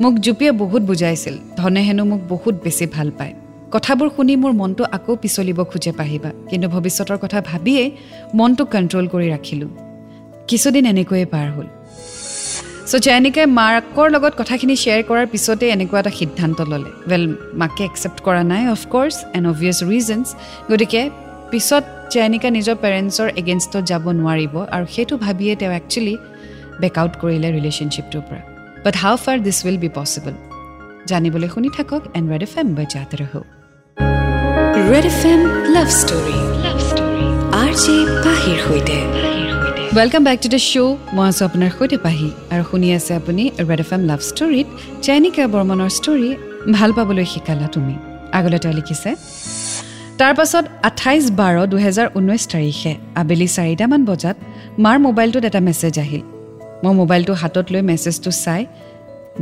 মোক 0.00 0.14
জুপিয়ে 0.14 0.52
বহুত 0.52 0.82
বুজাইছিল। 0.82 1.38
ধনে 1.56 1.82
হেনো 1.82 2.04
মোক 2.04 2.20
বহুত 2.28 2.54
বেছি 2.64 2.86
ভাল 2.86 3.10
পায়। 3.10 3.34
কথাবোৰ 3.70 4.08
শুনি 4.16 4.36
মোৰ 4.36 4.52
মনটো 4.52 4.84
আকৌ 4.84 5.16
পিছলিব 5.16 5.64
খোজে 5.64 5.92
পাহিবা। 5.92 6.30
কিন্তু 6.50 6.68
ভৱিষ্যতৰ 6.68 7.18
কথা 7.18 7.40
ভাবিয়েই 7.40 7.90
মনটো 8.34 8.64
কণ্ট্ৰল 8.64 9.06
কৰি 9.06 9.30
ৰাখিলোঁ। 9.30 9.68
কিছুদিন 10.48 10.86
এনেকৈয়ে 10.86 11.26
পাৰ 11.26 11.50
হ'ল। 11.50 11.66
চ' 12.82 13.00
জয়নিকাই 13.06 13.46
মাকৰ 13.58 14.08
লগত 14.14 14.32
কথাখিনি 14.40 14.74
শ্বেয়াৰ 14.82 15.02
কৰাৰ 15.08 15.26
পিছতে 15.32 15.64
এনেকুৱা 15.74 15.98
এটা 16.02 16.12
সিদ্ধান্ত 16.20 16.58
ল'লে 16.70 16.90
ৱেল 17.10 17.24
মাকে 17.60 17.82
একচেপ্ট 17.88 18.18
কৰা 18.26 18.42
নাই 18.52 18.62
অফক'ৰ্ছ 18.76 19.16
এণ্ড 19.36 19.46
অবভিয়াছ 19.52 19.78
ৰিজনছ 19.92 20.28
গতিকে 20.70 21.00
পিছত 21.50 21.84
জয়নিকা 22.14 22.48
নিজৰ 22.56 22.76
পেৰেণ্টছৰ 22.84 23.28
এগেইনষ্টত 23.40 23.82
যাব 23.90 24.04
নোৱাৰিব 24.20 24.54
আৰু 24.74 24.84
সেইটো 24.94 25.14
ভাবিয়ে 25.24 25.52
তেওঁ 25.60 25.72
একচুৱেলি 25.80 26.14
বেক 26.82 26.94
আউট 27.00 27.12
কৰিলে 27.22 27.48
ৰিলেশ্যনশ্বিপটোৰ 27.56 28.22
পৰা 28.28 28.42
but 28.84 28.94
how 29.02 29.14
far 29.24 29.36
this 29.46 29.58
will 29.64 29.78
be 29.84 29.90
possible 29.98 30.34
জানিবলৈ 31.10 31.48
শুনি 31.54 31.68
থাকক 31.78 32.02
এণ্ড 32.16 32.26
ৰেড 32.32 32.42
এফ 32.46 32.54
এম 32.60 32.68
বজাতে 32.78 33.14
ৰহ 33.22 33.32
red 34.90 35.06
F 35.12 35.20
M 35.32 35.40
love 35.74 35.88
story 36.00 36.38
love 36.64 36.78
story 36.90 37.26
R 37.62 37.70
J 37.82 37.96
পাহিৰ 38.24 38.58
সৈতে 38.66 38.98
welcome 39.96 40.22
back 40.28 40.38
to 40.42 40.48
the 40.54 40.60
show' 40.70 40.96
মই 41.16 41.24
আছোঁ 41.30 41.44
আপোনাৰ 41.48 41.70
সৈতে 41.78 41.96
পাহি। 42.06 42.28
আৰু 42.52 42.62
শুনি 42.70 42.88
আছে 42.98 43.12
আপুনি 43.20 43.42
ৰেড 43.68 43.80
এফ 43.84 43.90
এম 43.96 44.02
লাভ 44.10 44.20
ষ্টৰীত 44.30 44.66
চাইনিকা 45.06 45.44
বৰ্মনৰ 45.54 45.90
ষ্টৰী 45.98 46.30
ভাল 46.76 46.90
পাবলৈ 46.98 47.26
শিকালা 47.32 47.66
তুমি। 47.74 47.94
আগলৈ 48.38 48.58
তেওঁ 48.62 48.74
লিখিছে 48.78 49.10
তাৰ 50.20 50.32
পাছত 50.38 50.64
আঠাইছ 50.88 51.24
বাৰ 51.40 51.54
দুহেজাৰ 51.72 52.08
ঊনৈছ 52.18 52.42
তাৰিখে 52.52 52.92
আবেলি 53.20 53.48
চাৰিটামান 53.56 54.00
বজাত 54.10 54.36
মাৰ 54.84 54.96
মোবাইলটোত 55.06 55.44
এটা 55.50 55.60
মেছেজ 55.68 55.96
আহিল। 56.04 56.22
মই 56.82 56.92
মোবাইলটো 57.00 57.32
হাতত 57.42 57.66
লৈ 57.72 57.82
মেছেজটো 57.90 58.30
চাই 58.44 58.62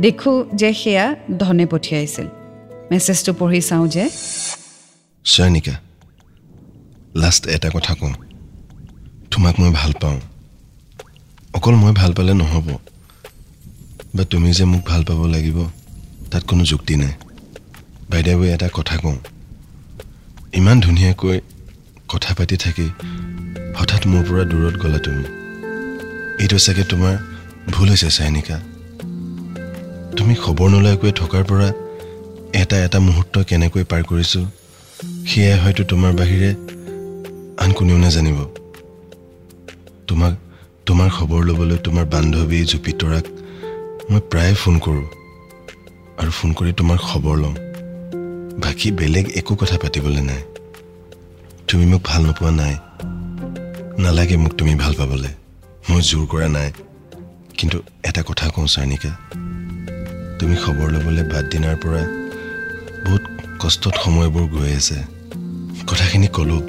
দেখোঁ 0.03 0.35
যে 0.59 0.69
সেয়া 0.81 1.05
ধনে 1.41 1.65
পঠিয়াইছিল। 1.73 2.27
মেছেজটো 2.91 3.31
পঢ়ি 3.39 3.61
চাওঁ 3.69 3.87
যে 3.95 4.03
চয়নিকা 5.25 5.75
লাষ্ট 7.21 7.43
এটা 7.55 7.69
কথা 7.75 7.93
কওঁ। 7.99 8.13
তোমাক 9.31 9.53
মই 9.61 9.73
ভাল 9.81 9.93
পাওঁ। 10.03 10.19
অকল 11.53 11.75
মই 11.75 11.91
ভাল 11.91 12.13
পালে 12.13 12.33
নহ'ব। 12.33 12.67
বা 14.15 14.23
তুমি 14.23 14.51
যে 14.51 14.65
মোক 14.65 14.81
ভাল 14.85 15.03
পাব 15.03 15.19
লাগিব 15.25 15.57
তাত 16.31 16.43
কোনো 16.47 16.63
যুক্তি 16.63 16.95
নাই। 16.95 17.13
বাইদেউ 18.09 18.43
এটা 18.43 18.69
কথা 18.73 18.95
কওঁ। 18.97 19.17
ইমান 20.53 20.77
ধুনীয়াকৈ 20.81 21.39
কথা 22.07 22.33
পাতি 22.33 22.55
থাকি 22.57 22.87
হঠাৎ 23.77 24.01
মোৰ 24.07 24.23
পৰা 24.29 24.43
দূৰত 24.43 24.75
গ'লা 24.81 24.99
তুমি। 24.99 25.25
এইটো 26.43 26.57
চাগে 26.57 26.83
তোমাৰ 26.83 27.15
ভুল 27.71 27.89
হৈছে 27.89 28.09
চাইনিকা। 28.09 28.57
তুমি 30.17 30.33
খবৰ 30.35 30.67
নোলোৱাকৈ 30.69 31.11
থকাৰ 31.11 31.43
পৰা 31.43 31.67
এটা 32.61 32.75
এটা 32.85 32.99
মুহূৰ্ত 32.99 33.35
কেনেকৈ 33.39 33.83
পাৰ 33.83 34.01
কৰিছোঁ 34.03 34.45
সেয়াই 35.27 35.59
হয়তো 35.59 35.83
তোমাৰ 35.83 36.11
বাহিৰে 36.13 36.49
আন 37.63 37.71
কোনেও 37.71 37.97
নাজানিব। 37.97 38.39
তোমাক 40.07 40.33
তোমাৰ 40.85 41.09
খবৰ 41.09 41.45
ল'বলৈ 41.45 41.77
তোমাৰ 41.77 42.05
বান্ধৱী 42.05 42.65
জুপিতৰাক 42.65 43.25
মই 44.11 44.21
প্ৰায়ে 44.31 44.53
ফোন 44.53 44.79
কৰোঁ 44.79 45.05
আৰু 46.17 46.31
ফোন 46.31 46.53
কৰি 46.53 46.73
তোমাৰ 46.73 46.97
খবৰ 46.97 47.37
লওঁ। 47.37 47.55
বাকী 48.59 48.91
বেলেগ 48.91 49.25
একো 49.35 49.55
কথা 49.55 49.77
পাতিবলৈ 49.77 50.21
নাই। 50.21 50.41
তুমি 51.67 51.85
মোক 51.85 52.01
ভাল 52.03 52.21
নোপোৱা 52.25 52.51
নাই। 52.51 52.75
নালাগে 54.01 54.37
মোক 54.37 54.53
তুমি 54.57 54.75
ভাল 54.75 54.93
পাবলৈ। 54.93 55.33
মই 55.89 56.01
জোৰ 56.01 56.25
কৰা 56.27 56.47
নাই। 56.47 56.71
কিন্তু 57.57 57.77
এটা 58.03 58.21
কথা 58.23 58.49
কওঁ 58.49 58.67
চাৰ্নিকা 58.67 59.11
তুমি 60.39 60.55
খবৰ 60.55 60.87
ল'বলৈ 60.91 61.23
বাদ 61.23 61.45
দিনাৰ 61.45 61.75
পৰা 61.75 62.01
বহুত 63.05 63.23
কষ্টত 63.59 63.93
সময়বোৰ 64.03 64.45
গৈ 64.47 64.71
আছে। 64.75 64.99
কথাখিনি 65.87 66.27
ক'লোঁ। 66.27 66.61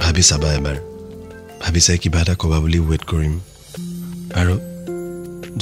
ভাবি 0.00 0.22
চাবা 0.22 0.48
এবাৰ। 0.54 0.93
ভাবি 1.64 1.80
চাই 1.86 1.98
কিবা 2.02 2.20
এটা 2.24 2.34
ক'বা 2.42 2.58
বুলি 2.64 2.78
ৱেইট 2.88 3.02
কৰিম। 3.10 3.34
আৰু 4.40 4.54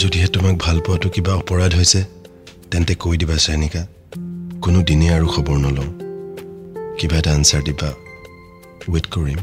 যদিহে 0.01 0.29
তোমাক 0.35 0.55
ভাল 0.65 0.77
পোৱাটো 0.87 1.09
কিবা 1.15 1.33
অপৰাধ 1.41 1.73
হৈছে 1.79 2.01
তেন্তে 2.71 2.95
কৈ 3.03 3.15
দিবা 3.21 3.37
চাইনিকা 3.47 3.83
কোনো 4.65 4.79
দিনেই 4.89 5.11
আৰু 5.17 5.27
খবৰ 5.35 5.57
নলওঁ। 5.65 5.91
কিবা 6.99 7.17
এটা 7.21 7.31
আনচাৰ 7.39 7.63
দিবা। 7.69 7.89
ৱেইট 8.93 9.07
কৰিম। 9.15 9.41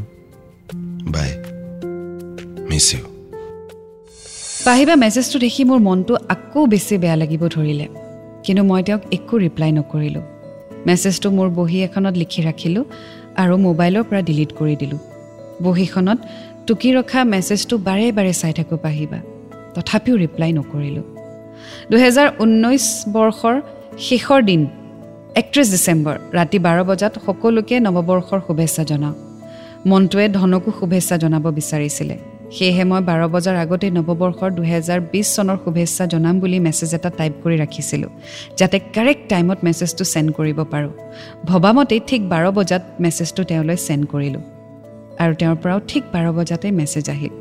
বাই 1.15 1.29
মিছ 2.69 2.87
ইউ 2.93 3.03
পাহিবা 4.65 4.95
মেছেজটো 5.03 5.37
দেখি 5.45 5.61
মোৰ 5.69 5.79
মনটো 5.87 6.13
আকৌ 6.33 6.61
বেছি 6.73 6.95
বেয়া 7.03 7.17
লাগিব 7.21 7.43
ধৰিলে। 7.55 7.85
কিন্তু 8.45 8.61
মই 8.69 8.81
তেওঁক 8.87 9.01
একো 9.17 9.35
ৰিপ্লাই 9.45 9.71
নকৰিলোঁ। 9.77 10.25
মেছেজটো 10.87 11.27
মোৰ 11.37 11.47
বহী 11.57 11.77
এখনত 11.87 12.15
লিখি 12.21 12.39
ৰাখিলোঁ 12.47 12.83
আৰু 13.41 13.53
মোবাইলৰ 13.67 14.03
পৰা 14.09 14.21
ডিলিট 14.29 14.51
কৰি 14.59 14.75
দিলোঁ। 14.81 14.99
বহীখনত 15.65 16.19
টুকি 16.69 16.89
ৰখা 16.97 17.21
মেছেজটো 17.33 17.75
বাৰে 17.87 18.07
বাৰে 18.17 18.33
চাই 18.41 18.53
থাকোঁ 18.57 18.77
পাহিবা। 18.85 19.19
তথাপিও 19.75 20.15
ৰিপ্লাই 20.23 20.51
নকৰিলোঁ। 20.57 21.05
দুহেজাৰ 21.91 22.27
ঊনৈছ 22.43 22.85
বৰ্ষৰ 23.15 23.55
শেষৰ 24.07 24.39
দিন 24.49 24.61
একত্ৰিছ 25.41 25.67
ডিচেম্বৰ 25.75 26.15
ৰাতি 26.37 26.57
বাৰ 26.65 26.77
বজাত 26.89 27.13
সকলোকে 27.25 27.75
নৱবৰ্ষৰ 27.85 28.39
শুভেচ্ছা 28.47 28.83
জনাওঁ। 28.91 29.15
মনটোৱে 29.89 30.25
ধনকো 30.37 30.69
শুভেচ্ছা 30.79 31.15
জনাব 31.23 31.45
বিচাৰিছিলে। 31.59 32.15
সেয়েহে 32.55 32.83
মই 32.91 33.01
বাৰ 33.09 33.21
বজাৰ 33.33 33.55
আগতেই 33.63 33.91
নৱবৰ্ষৰ 33.97 34.49
দুহেজাৰ 34.57 34.99
বিছ 35.11 35.27
চনৰ 35.35 35.57
শুভেচ্ছা 35.63 36.03
জনাম 36.13 36.35
বুলি 36.41 36.57
মেছেজ 36.67 36.91
এটা 36.97 37.09
টাইপ 37.19 37.33
কৰি 37.43 37.55
ৰাখিছিলোঁ 37.63 38.11
যাতে 38.59 38.77
কাৰেক্ট 38.95 39.23
টাইমত 39.31 39.59
মেছেজটো 39.67 40.03
চেণ্ড 40.13 40.29
কৰিব 40.37 40.59
পাৰোঁ। 40.73 40.93
ভবামতেই 41.49 42.01
ঠিক 42.09 42.21
বাৰ 42.31 42.45
বজাত 42.57 42.83
মেছেজটো 43.03 43.41
তেওঁলৈ 43.49 43.77
চেণ্ড 43.87 44.05
কৰিলোঁ। 44.13 44.43
আৰু 45.19 45.33
তেওঁৰ 45.33 45.55
পৰাও 45.55 45.79
ঠিক 45.87 46.03
বাৰ 46.13 46.25
বজাতেই 46.37 46.71
মেছেজ 46.71 47.09
আহিল। 47.09 47.33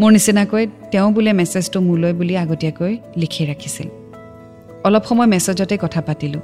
মোৰ 0.00 0.10
নিচিনাকৈ 0.12 0.66
তেওঁ 0.92 1.12
বোলে 1.12 1.32
মেছেজটো 1.32 1.80
মোলৈ 1.80 2.12
বুলি 2.12 2.36
আগতীয়াকৈ 2.36 2.92
লিখি 3.16 3.42
ৰাখিছিল। 3.50 3.88
অলপ 4.84 5.04
সময় 5.04 5.26
মেছেজতে 5.26 5.76
কথা 5.84 6.00
পাতিলোঁ। 6.00 6.40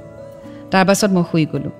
তাৰপাছত 0.71 1.09
মই 1.15 1.23
শুই 1.31 1.45
গ'লোঁ। 1.53 1.73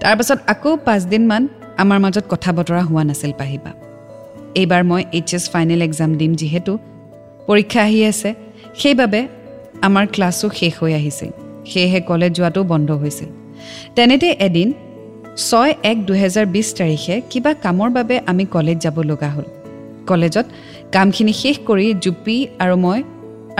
তাৰপাছত 0.00 0.38
আকৌ 0.46 0.76
পাঁচদিনমান 0.76 1.48
আমাৰ 1.82 1.98
মাজত 2.00 2.24
কথা 2.28 2.50
বতৰা 2.52 2.82
হোৱা 2.82 3.04
নাছিল 3.04 3.32
পাহিবা। 3.32 3.70
এইবাৰ 4.54 4.82
মই 4.84 5.04
এইচ 5.12 5.34
এছ 5.34 5.44
ফাইনেল 5.50 5.82
এক্সাম 5.82 6.10
দিম 6.14 6.32
যিহেতু 6.34 6.72
পৰীক্ষা 7.46 7.80
আহি 7.82 8.00
আছে 8.04 8.34
সেইবাবে 8.78 9.28
আমাৰ 9.82 10.04
ক্লাছো 10.12 10.46
শেষ 10.54 10.72
হৈ 10.80 10.92
আহিছিল। 10.94 11.30
সেয়েহে 11.70 12.00
কলেজ 12.00 12.32
যোৱাটো 12.32 12.60
বন্ধ 12.64 12.90
হৈছিল। 12.90 13.30
তেনেতে 13.94 14.28
এদিন 14.46 14.68
ছয় 15.36 15.72
এক 15.90 15.98
দুহেজাৰ 16.08 16.46
বিছ 16.54 16.68
তাৰিখে 16.78 17.14
কিবা 17.30 17.50
কামৰ 17.64 17.90
বাবে 17.96 18.16
আমি 18.30 18.44
কলেজ 18.54 18.76
যাব 18.84 18.96
লগা 19.10 19.30
হ'ল। 19.34 19.46
কলেজত 20.10 20.46
কামখিনি 20.94 21.32
শেষ 21.42 21.56
কৰি 21.68 21.86
জুপি 22.04 22.36
আৰু 22.64 22.76
মই 22.84 22.98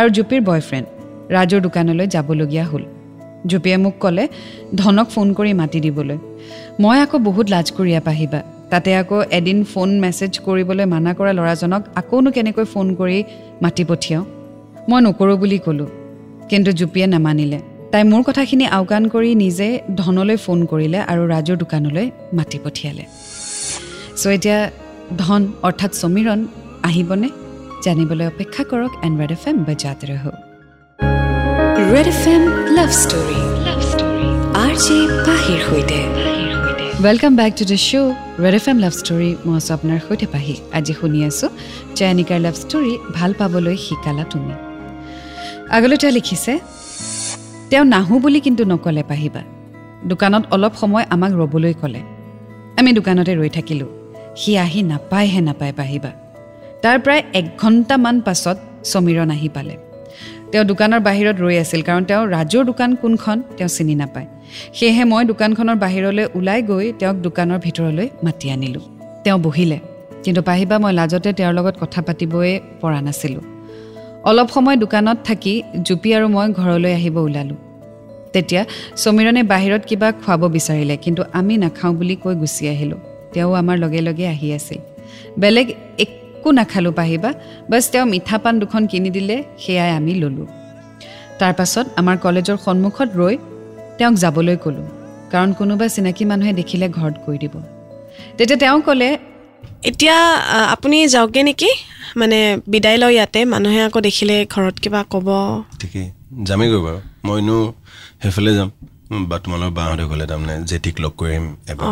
আৰু 0.01 0.09
জুপিৰ 0.17 0.41
বয়ফ্ৰেণ্ড 0.49 0.87
ৰাজৰ 1.35 1.61
দোকানলৈ 1.67 2.07
যাবলগীয়া 2.15 2.65
হ'ল। 2.71 2.83
জুপিয়ে 3.51 3.77
মোক 3.85 3.95
ক'লে 4.01 4.25
ধনক 4.81 5.09
ফোন 5.15 5.29
কৰি 5.39 5.53
মাতি 5.61 5.79
দিবলৈ। 5.87 6.19
মই 6.83 6.97
আকৌ 7.05 7.17
বহুত 7.29 7.47
লাজ 7.55 7.67
কৰিয়া 7.77 8.01
পাহিবা 8.09 8.41
তাতে 8.71 8.91
আকৌ 9.01 9.17
এদিন 9.39 9.59
ফোন 9.73 9.89
মেছেজ 10.05 10.33
কৰিবলৈ 10.47 10.85
মানা 10.95 11.13
কৰা 11.19 11.33
ল'ৰাজনক 11.39 11.83
আকৌনো 12.01 12.31
কেনেকৈ 12.37 12.65
ফোন 12.73 12.87
কৰি 12.99 13.19
মাতি 13.63 13.83
পঠিয়াওঁ? 13.91 14.25
মই 14.89 15.01
নকৰোঁ 15.07 15.37
বুলি 15.43 15.59
ক'লোঁ 15.67 15.89
কিন্তু 16.51 16.71
জুপিয়ে 16.79 17.07
নামানিলে। 17.15 17.59
তাই 17.93 18.03
মোৰ 18.13 18.23
কথাখিনি 18.29 18.67
আওকাণ 18.79 19.03
কৰি 19.15 19.31
নিজে 19.45 19.69
ধনলৈ 20.01 20.37
ফোন 20.45 20.59
কৰিলে 20.71 20.99
আৰু 21.13 21.23
ৰাজুৰ 21.35 21.57
দোকানলৈ 21.63 22.07
মাতি 22.39 22.59
পঠিয়ালে। 22.65 23.05
চ' 24.21 24.27
এতিয়া 24.37 24.59
ধন 25.23 25.43
অৰ্থাৎ 25.69 25.93
সমীৰণ 26.03 26.41
আহিবনে? 26.89 27.29
জানিবলৈ 27.85 28.27
অপেক্ষা 28.33 28.63
কৰক 28.71 28.93
এণ্ড 29.07 29.15
ৰেড 29.21 29.33
এফ 29.37 29.45
এম 29.51 29.57
বজাত 29.69 30.01
ৰহ। 30.11 30.25
Red 31.93 32.09
F 32.15 32.23
M 32.35 32.43
love 32.77 32.91
story. 33.03 33.41
R 34.65 34.75
J 34.85 34.99
পাহিৰ 35.27 35.61
সৈতে। 35.69 36.01
Welcome 37.05 37.33
back 37.41 37.53
to 37.59 37.65
the 37.73 37.79
show' 37.89 38.11
red 38.45 38.55
F 38.61 38.67
M 38.71 38.79
love 38.85 38.95
story. 39.01 39.31
মই 39.47 39.55
আছোঁ 39.61 39.73
আপোনাৰ 39.79 39.99
সৈতে 40.07 40.27
পাহি 40.35 40.55
আজি 40.79 40.93
শুনি 41.01 41.19
আছোঁ 41.29 41.49
জয়নিকাৰ 41.99 42.39
লাভ 42.47 42.55
ষ্টৰী 42.63 42.93
ভাল 43.17 43.31
পাবলৈ 43.41 43.77
শিকালা 43.87 44.25
তুমি। 44.33 44.55
আগলৈ 45.77 45.97
তেওঁ 46.03 46.15
লিখিছে 46.19 46.53
তেওঁ 47.71 47.85
নাহোঁ 47.85 48.21
বুলি 48.21 48.41
কিন্তু 48.41 48.65
নক'লে 48.65 49.03
পাহিবা। 49.03 49.43
দোকানত 50.05 50.45
অলপ 50.51 50.73
সময় 50.75 51.05
আমাক 51.11 51.33
ৰ'বলৈ 51.33 51.75
ক'লে। 51.83 52.01
আমি 52.79 52.93
দোকানতে 52.93 53.37
ৰৈ 53.37 53.49
থাকিলোঁ। 53.49 53.87
সি 54.37 54.59
আহি 54.59 54.83
নাপায়হে 54.83 55.41
নাপায় 55.41 55.73
পাহিবা। 55.73 56.11
তাৰ 56.83 56.99
প্ৰায় 56.99 57.23
এক 57.35 57.45
ঘণ্টামান 57.59 58.21
পাছত 58.21 58.57
সমীৰণ 58.85 59.31
আহি 59.31 59.49
পালে। 59.49 59.77
তেওঁ 60.53 60.65
দোকানৰ 60.65 61.01
বাহিৰত 61.01 61.37
ৰৈ 61.41 61.59
আছিল 61.59 61.83
কাৰণ 61.83 62.05
তেওঁ 62.05 62.27
ৰাজুৰ 62.27 62.65
দোকান 62.65 62.95
কোনখন 62.95 63.43
তেওঁ 63.57 63.69
চিনি 63.69 63.95
নাপায়। 63.95 64.27
সেয়েহে 64.75 65.05
মই 65.05 65.25
দোকানখনৰ 65.25 65.77
বাহিৰলৈ 65.77 66.27
ওলাই 66.35 66.63
গৈ 66.63 66.93
তেওঁক 66.99 67.17
দোকানৰ 67.17 67.59
ভিতৰলৈ 67.59 68.09
মাতি 68.23 68.51
আনিলোঁ। 68.51 68.81
তেওঁ 69.25 69.39
বহিলে। 69.39 69.79
কিন্তু 70.25 70.43
পাহিবা 70.43 70.79
মই 70.79 70.93
লাজতে 70.93 71.33
তেওঁৰ 71.33 71.55
লগত 71.55 71.75
কথা 71.81 72.03
পাতিবই 72.03 72.61
পৰা 72.81 73.01
নাছিলোঁ। 73.01 73.56
অলপ 74.31 74.49
সময় 74.55 74.77
দোকানত 74.83 75.19
থাকি 75.29 75.53
জুপি 75.87 76.11
আৰু 76.17 76.27
মই 76.35 76.47
ঘৰলৈ 76.61 76.93
আহিব 76.99 77.17
ওলালোঁ। 77.27 77.59
তেতিয়া 78.35 78.63
সমীৰণে 79.03 79.43
বাহিৰত 79.53 79.83
কিবা 79.91 80.09
খুৱাব 80.23 80.43
বিচাৰিলে 80.57 80.95
কিন্তু 81.05 81.23
আমি 81.39 81.55
নাখাওঁ 81.65 81.93
বুলি 81.99 82.15
কৈ 82.23 82.35
গুচি 82.43 82.65
আহিলোঁ। 82.73 83.01
তেওঁ 83.33 83.51
আমাৰ 83.61 83.77
লগে 83.85 84.01
লগে 84.09 84.27
আহি 84.35 84.49
আছিল 84.59 84.81
বেলেগ 85.43 85.69
একো 86.05 86.49
নাখালোঁ 86.59 86.93
পাহিবা। 87.01 87.31
বাছ 87.71 87.85
তেওঁ 87.93 88.07
মিঠা 88.13 88.37
পাণ 88.43 88.55
দুখন 88.63 88.83
কিনি 88.91 89.09
দিলে 89.17 89.37
সেয়াই 89.63 89.91
আমি 89.99 90.13
ল'লোঁ। 90.23 90.49
তাৰপাছত 91.41 91.87
আমাৰ 92.01 92.17
কলেজৰ 92.25 92.59
সন্মুখত 92.67 93.09
ৰৈ 93.21 93.35
তেওঁক 93.99 94.15
যাবলৈ 94.23 94.57
ক'লোঁ 94.65 94.87
কাৰণ 95.33 95.51
কোনোবা 95.59 95.87
চিনাকি 95.95 96.25
মানুহে 96.31 96.53
দেখিলে 96.61 96.87
ঘৰত 96.97 97.17
কৈ 97.25 97.37
দিব। 97.43 97.55
তেতিয়া 98.37 98.59
তেওঁ 98.63 98.79
ক'লে 98.87 99.09
এতিয়া 99.91 100.17
আপুনি 100.75 100.97
যাওকগৈ 101.15 101.43
নেকি? 101.49 101.71
মানে 102.21 102.39
বিদায় 102.73 102.99
লয় 103.03 103.15
ইয়াতে 103.17 103.41
মানুহে 103.53 103.81
আকৌ 103.87 103.99
দেখিলে 104.09 104.37
ঘৰত 104.55 104.77
কিবা 104.83 105.01
ক'ব। 105.13 105.29
ঠিকেই 105.81 106.07
যামেইগৈ 106.49 106.81
বাৰু। 106.87 106.99
মইনো 107.27 107.59
সেইফালে 108.23 108.53
যাম। 108.59 108.69
বা 109.31 109.37
তোমালোকৰ 109.45 109.73
বাহঁতে 109.79 110.05
গ'লে 110.11 110.25
তাৰমানে 110.31 110.55
জেঠিক 110.71 110.97
লগ 111.05 111.13
কৰিম 111.21 111.45
এবাৰ। 111.73 111.87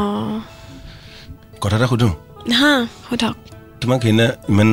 কথা 1.63 1.77
এটা 1.79 1.87
সুধোঁ? 1.93 2.13
হা 2.61 2.73
সোধক। 3.07 3.35
তোমাক 3.81 3.99
সেইদিনা 4.05 4.27
ইমান 4.51 4.71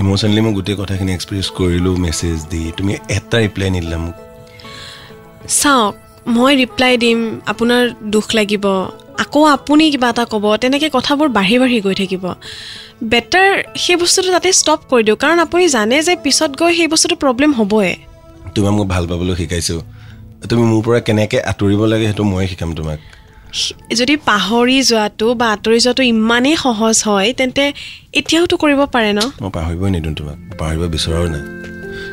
ইম'চনেলি 0.00 0.40
মই 0.44 0.52
গোটেই 0.58 0.76
কথাখিনি 0.80 1.12
এক্সপ্ৰেছ 1.16 1.46
কৰিলোঁ 1.58 1.94
মেছেজ 2.04 2.38
দি। 2.50 2.62
তুমি 2.76 2.92
এটা 3.16 3.36
ৰিপ্লাই 3.44 3.68
নিদিলা 3.74 3.98
মোক। 4.04 4.16
চাওক 5.60 5.94
মই 6.36 6.52
ৰিপ্লাই 6.62 6.92
দিম 7.04 7.18
আপোনাৰ 7.52 7.82
দুখ 8.14 8.26
লাগিব। 8.38 8.64
আকৌ 9.22 9.40
আপুনি 9.56 9.84
কিবা 9.92 10.08
এটা 10.14 10.24
ক'ব 10.32 10.44
তেনেকৈ 10.62 10.88
কথাবোৰ 10.96 11.28
বাঢ়ি 11.38 11.56
বাঢ়ি 11.62 11.78
গৈ 11.86 11.94
থাকিব। 12.00 12.24
বেটাৰ 13.12 13.50
সেই 13.84 13.96
বস্তুটো 14.02 14.28
তাতে 14.36 14.48
ষ্টপ 14.60 14.80
কৰি 14.90 15.02
দিওঁ 15.06 15.18
কাৰণ 15.22 15.38
আপুনি 15.46 15.64
জানে 15.76 15.96
যে 16.08 16.12
পিছত 16.24 16.50
গৈ 16.60 16.72
সেই 16.78 16.88
বস্তুটো 16.92 17.16
প্ৰব্লেম 17.22 17.50
হ'বই। 17.58 17.90
তোমাক 18.54 18.72
মোক 18.78 18.86
ভাল 18.94 19.04
পাবলৈ 19.10 19.34
শিকাইছোঁ। 19.40 19.80
তুমি 20.50 20.62
মোৰ 20.70 20.80
পৰা 20.86 21.00
কেনেকৈ 21.06 21.38
আঁতৰিব 21.50 21.80
লাগে 21.92 22.04
সেইটো 22.10 22.24
ময়ে 22.32 22.46
শিকাম 22.52 22.70
তোমাক। 22.78 22.98
যদি 23.98 24.14
পাহৰি 24.30 24.78
যোৱাটো 24.90 25.26
বা 25.40 25.46
আঁতৰি 25.54 25.78
যোৱাটো 25.84 26.02
ইমানেই 26.14 26.56
সহজ 26.64 26.96
হয় 27.08 27.28
তেন্তে 27.38 27.64
এতিয়াওতো 28.18 28.54
কৰিব 28.62 28.80
পাৰে 28.94 29.10
ন? 29.18 29.20
মই 29.42 29.50
পাহৰিবই 29.56 29.90
নিদিওঁ 29.94 30.14
তোমাক 30.18 30.38
পাহৰিব 30.60 30.82
বিচৰাও 30.94 31.26
নাই। 31.34 31.44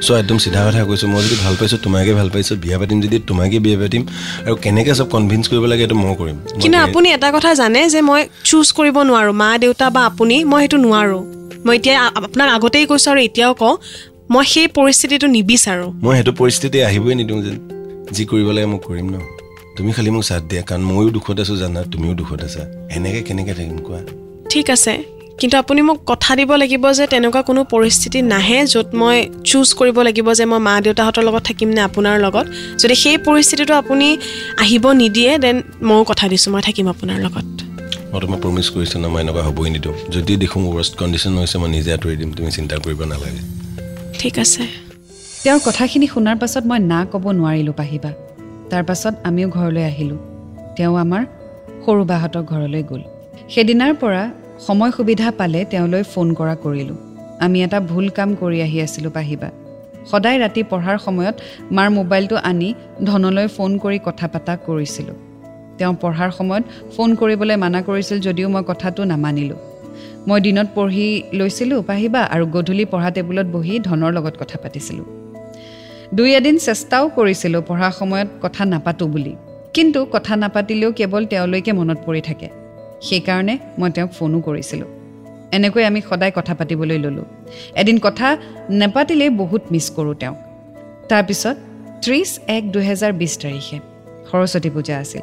চ' 0.06 0.12
একদম 0.12 0.38
চিধা 0.38 0.62
কথা 0.68 0.82
কৈছোঁ। 0.86 1.08
মই 1.08 1.22
যদি 1.24 1.36
ভাল 1.44 1.54
পাইছোঁ 1.60 1.78
তোমাকে 1.78 2.14
ভাল 2.14 2.30
পাইছোঁ 2.30 2.56
বিয়া 2.58 2.78
পাতিম 2.80 2.98
যদি 3.02 3.18
তোমাকে 3.20 3.58
বিয়া 3.60 3.78
পাতিম। 3.80 4.02
আৰু 4.46 4.56
কেনেকৈ 4.56 4.94
চব 4.94 5.08
কনভিন্স 5.10 5.44
কৰিব 5.52 5.66
লাগে 5.66 5.82
সেইটো 5.82 5.96
মই 5.96 6.16
কৰিম। 6.16 6.38
কিন্তু 6.62 6.78
আপুনি 6.78 7.08
এটা 7.10 7.30
কথা 7.32 7.54
জানে 7.54 7.82
যে 7.90 8.00
মই 8.02 8.22
চুজ 8.44 8.68
কৰিব 8.72 8.98
নোৱাৰোঁ। 9.10 9.34
মা 9.34 9.50
দেউতা 9.58 9.90
বা 9.90 10.02
আপুনি 10.06 10.36
মই 10.44 10.60
সেইটো 10.62 10.78
নোৱাৰোঁ। 10.78 11.22
মই 11.66 11.76
এতিয়া 11.76 11.96
আপোনাক 12.20 12.50
আগতেই 12.50 12.86
কৈছোঁ 12.86 13.10
আৰু 13.12 13.20
এতিয়াও 13.20 13.54
কওঁ 13.54 13.76
মই 14.32 14.46
সেই 14.46 14.68
পৰিস্থিতিটো 14.68 15.28
নিবিচাৰোঁ। 15.28 15.90
মই 16.04 16.14
সেইটো 16.16 16.32
পৰিস্থিতি 16.32 16.78
আহিবই 16.82 17.16
নিদিওঁ 17.16 17.42
যেন 17.42 17.58
যি 18.12 18.24
কৰিব 18.26 18.48
লাগে 18.52 18.66
মই 18.66 18.80
কৰিম 18.88 19.08
ন। 19.10 19.18
তুমি 19.78 19.92
খালি 19.92 20.10
মোক 20.10 20.24
চাথ 20.24 20.44
দিয়া 20.44 20.62
কাৰণ 20.62 20.82
ময়ো 20.82 21.10
দুখত 21.10 21.38
আছোঁ 21.40 21.58
জানা 21.58 21.80
তুমিও 21.92 22.14
দুখত 22.14 22.42
আছা। 22.44 22.64
এনেকৈ 22.96 23.22
কেনেকৈ 23.22 23.54
থাকিম 23.54 23.78
কোৱা? 23.78 24.00
ঠিক 24.50 24.70
আছে। 24.70 25.15
কিন্তু 25.40 25.56
আপুনি 25.58 25.82
মোক 25.82 25.98
কথা 26.12 26.32
দিব 26.40 26.52
লাগিব 26.62 26.84
যে 26.98 27.06
তেনেকুৱা 27.14 27.42
কোনো 27.50 27.62
পৰিস্থিতি 27.74 28.20
নাহে 28.34 28.60
য'ত 28.74 28.90
মই 29.02 29.18
চুজ 29.50 29.68
কৰিব 29.80 29.98
লাগিব 30.08 30.28
যে 30.40 30.46
মই 30.52 30.60
মা 30.68 30.74
দেউতাহঁতৰ 30.86 31.24
লগত 31.28 31.44
থাকিম 31.50 31.70
নে 31.76 31.82
আপোনাৰ 31.90 32.16
লগত। 32.26 32.46
যদি 32.82 32.96
সেই 33.04 33.18
পৰিস্থিতিটো 33.28 33.74
আপুনি 33.82 34.08
আহিব 34.64 34.86
নিদিয়ে 35.02 35.32
দেন 35.38 35.58
ময়ো 35.90 36.04
কথা 36.04 36.26
দিছোঁ 36.32 36.50
মই 36.54 36.62
থাকিম 36.68 36.86
আপোনাৰ 36.94 37.18
লগত। 37.26 37.46
মই 38.12 38.20
তোমাক 38.24 38.40
প্ৰমিছ 38.44 38.68
কৰিছোঁ 38.76 39.00
ন 39.04 39.06
মই 39.14 39.22
এনেকুৱা 39.22 39.44
হ'বই 39.48 39.70
নিদিওঁ। 39.70 39.96
যদি 40.16 40.34
দেখোঁ 40.44 40.60
মোৰ 40.64 40.74
ৱৰ্ষ্ট 40.78 40.94
কণ্ডিশ্যন 41.02 41.32
হৈছে 41.38 41.58
মই 41.62 41.70
নিজে 41.76 41.90
আঁতৰি 41.94 42.16
দিম 42.22 42.30
তুমি 42.38 42.50
চিন্তা 42.52 42.76
কৰিব 42.84 43.00
নালাগে। 43.12 43.42
ঠিক 44.20 44.36
আছে। 44.40 44.64
তেওঁৰ 45.44 45.60
কথাখিনি 45.68 46.08
শুনাৰ 46.08 46.36
পাছত 46.42 46.64
মই 46.70 46.80
না 46.92 47.00
ক'ব 47.12 47.24
নোৱাৰিলোঁ 47.40 47.74
পাহিবা। 47.74 48.12
তাৰপাছত 48.72 49.14
আমিও 49.24 49.48
ঘৰলৈ 49.50 49.84
আহিলোঁ। 49.92 50.20
তেওঁ 50.78 50.96
আমাৰ 51.04 51.24
সৰু 51.86 52.02
বাহঁতৰ 52.12 52.44
ঘৰলৈ 52.52 52.84
গ'ল। 52.90 53.02
সেইদিনাৰ 53.54 53.94
পৰা 54.02 54.24
সময় 54.60 54.92
সুবিধা 54.92 55.32
পালে 55.32 55.66
তেওঁলৈ 55.70 56.04
ফোন 56.04 56.34
কৰা 56.34 56.56
কৰিলোঁ। 56.56 56.96
আমি 57.40 57.64
এটা 57.64 57.80
ভুল 57.80 58.10
কাম 58.10 58.36
কৰি 58.42 58.62
আহি 58.62 58.82
আছিলোঁ 58.82 59.12
পাহিবা। 59.12 59.50
সদায় 60.12 60.40
ৰাতি 60.40 60.64
পঢ়াৰ 60.64 60.98
সময়ত 60.98 61.36
মাৰ 61.72 61.90
মোবাইলটো 61.90 62.36
আনি 62.36 62.74
ধনলৈ 63.04 63.48
ফোন 63.48 63.78
কৰি 63.78 64.00
কথা 64.06 64.28
পতা 64.28 64.58
কৰিছিলোঁ। 64.58 65.16
তেওঁ 65.78 65.94
পঢ়াৰ 66.02 66.32
সময়ত 66.32 66.64
ফোন 66.98 67.16
কৰিবলৈ 67.16 67.56
মানা 67.56 67.82
কৰিছিল 67.82 68.20
যদিও 68.20 68.50
মই 68.50 68.64
কথাটো 68.68 69.04
নামানিলোঁ। 69.04 69.58
মই 70.28 70.42
দিনত 70.42 70.68
পঢ়ি 70.76 71.24
লৈছিলোঁ 71.34 71.84
পাহিবা 71.84 72.22
আৰু 72.22 72.46
গধূলি 72.46 72.86
পঢ়া 72.86 73.10
টেবুলত 73.10 73.46
বহি 73.46 73.80
ধনৰ 73.80 74.12
লগত 74.14 74.38
কথা 74.40 74.58
পাতিছিলোঁ। 74.64 75.06
দুই 76.14 76.36
এদিন 76.36 76.58
চেষ্টাও 76.58 77.10
কৰিছিলোঁ 77.10 77.62
পঢ়াৰ 77.62 77.92
সময়ত 77.92 78.28
কথা 78.42 78.66
নাপাতোঁ 78.66 79.08
বুলি। 79.10 79.36
কিন্তু 79.74 80.06
কথা 80.06 80.36
নাপাতিলেও 80.36 80.92
কেৱল 80.92 81.26
তেওঁলৈকে 81.26 81.72
মনত 81.72 81.98
পৰি 82.06 82.22
থাকে। 82.22 82.65
সেইকাৰণে 83.10 83.58
মই 83.80 83.92
তেওঁক 83.92 84.12
ফোনো 84.12 84.40
কৰিছিলোঁ। 84.40 84.88
এনেকৈ 85.52 85.84
আমি 85.84 86.02
সদায় 86.10 86.32
কথা 86.36 86.54
পাতিবলৈ 86.54 86.98
ল'লোঁ। 86.98 87.26
এদিন 87.76 88.00
কথা 88.00 88.38
নেপাতিলেই 88.70 89.30
বহুত 89.30 89.62
মিছ 89.72 89.92
কৰোঁ 89.92 90.16
তেওঁক। 90.16 90.38
তাৰপিছত 91.10 91.58
ত্ৰিছ 92.02 92.40
এক 92.48 92.72
দুহেজাৰ 92.72 93.14
বিছ 93.14 93.38
তাৰিখে 93.38 93.80
সৰস্বতী 94.32 94.70
পূজা 94.70 94.98
আছিল। 94.98 95.22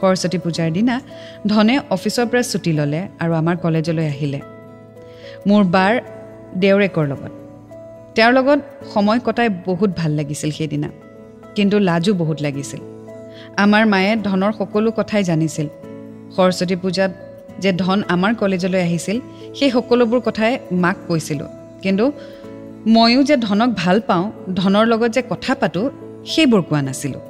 সৰস্বতী 0.00 0.38
পূজাৰ 0.38 0.70
দিনা 0.72 1.00
ধনে 1.46 1.80
অফিচৰ 1.90 2.26
পৰা 2.26 2.42
ছুটি 2.42 2.72
ল'লে 2.72 3.08
আৰু 3.18 3.32
আমাৰ 3.32 3.56
কলেজলৈ 3.56 4.06
আহিলে। 4.06 4.40
মোৰ 5.46 5.64
বাৰ 5.64 6.00
দেউৰেকৰ 6.56 7.06
লগত। 7.06 7.32
তেওঁৰ 8.14 8.32
লগত 8.32 8.58
সময় 8.94 9.20
কটাই 9.24 9.48
বহুত 9.48 9.90
ভাল 9.96 10.12
লাগিছিল 10.12 10.50
সেইদিনা। 10.50 10.88
কিন্তু 11.54 11.78
লাজো 11.78 12.14
বহুত 12.14 12.42
লাগিছিল। 12.42 12.80
আমাৰ 13.56 13.86
মায়ে 13.86 14.16
ধনৰ 14.16 14.52
সকলো 14.52 14.90
কথাই 14.90 15.24
জানিছিল। 15.24 15.68
সৰস্বতী 16.36 16.76
পূজাত 16.76 17.10
যে 17.58 17.72
ধন 17.72 18.02
আমাৰ 18.08 18.34
কলেজলৈ 18.34 18.80
আহিছিল 18.80 19.20
সেই 19.54 19.70
সকলোবোৰ 19.70 20.20
কথাই 20.20 20.58
মাক 20.72 20.96
কৈছিলোঁ। 21.08 21.48
কিন্তু 21.82 22.12
ময়ো 22.86 23.22
যে 23.22 23.36
ধনক 23.36 23.70
ভাল 23.76 24.00
পাওঁ 24.00 24.30
ধনৰ 24.54 24.86
লগত 24.86 25.10
যে 25.10 25.22
কথা 25.30 25.54
পাতোঁ 25.54 25.90
সেইবোৰ 26.26 26.62
কোৱা 26.62 26.82
নাছিলোঁ। 26.82 27.20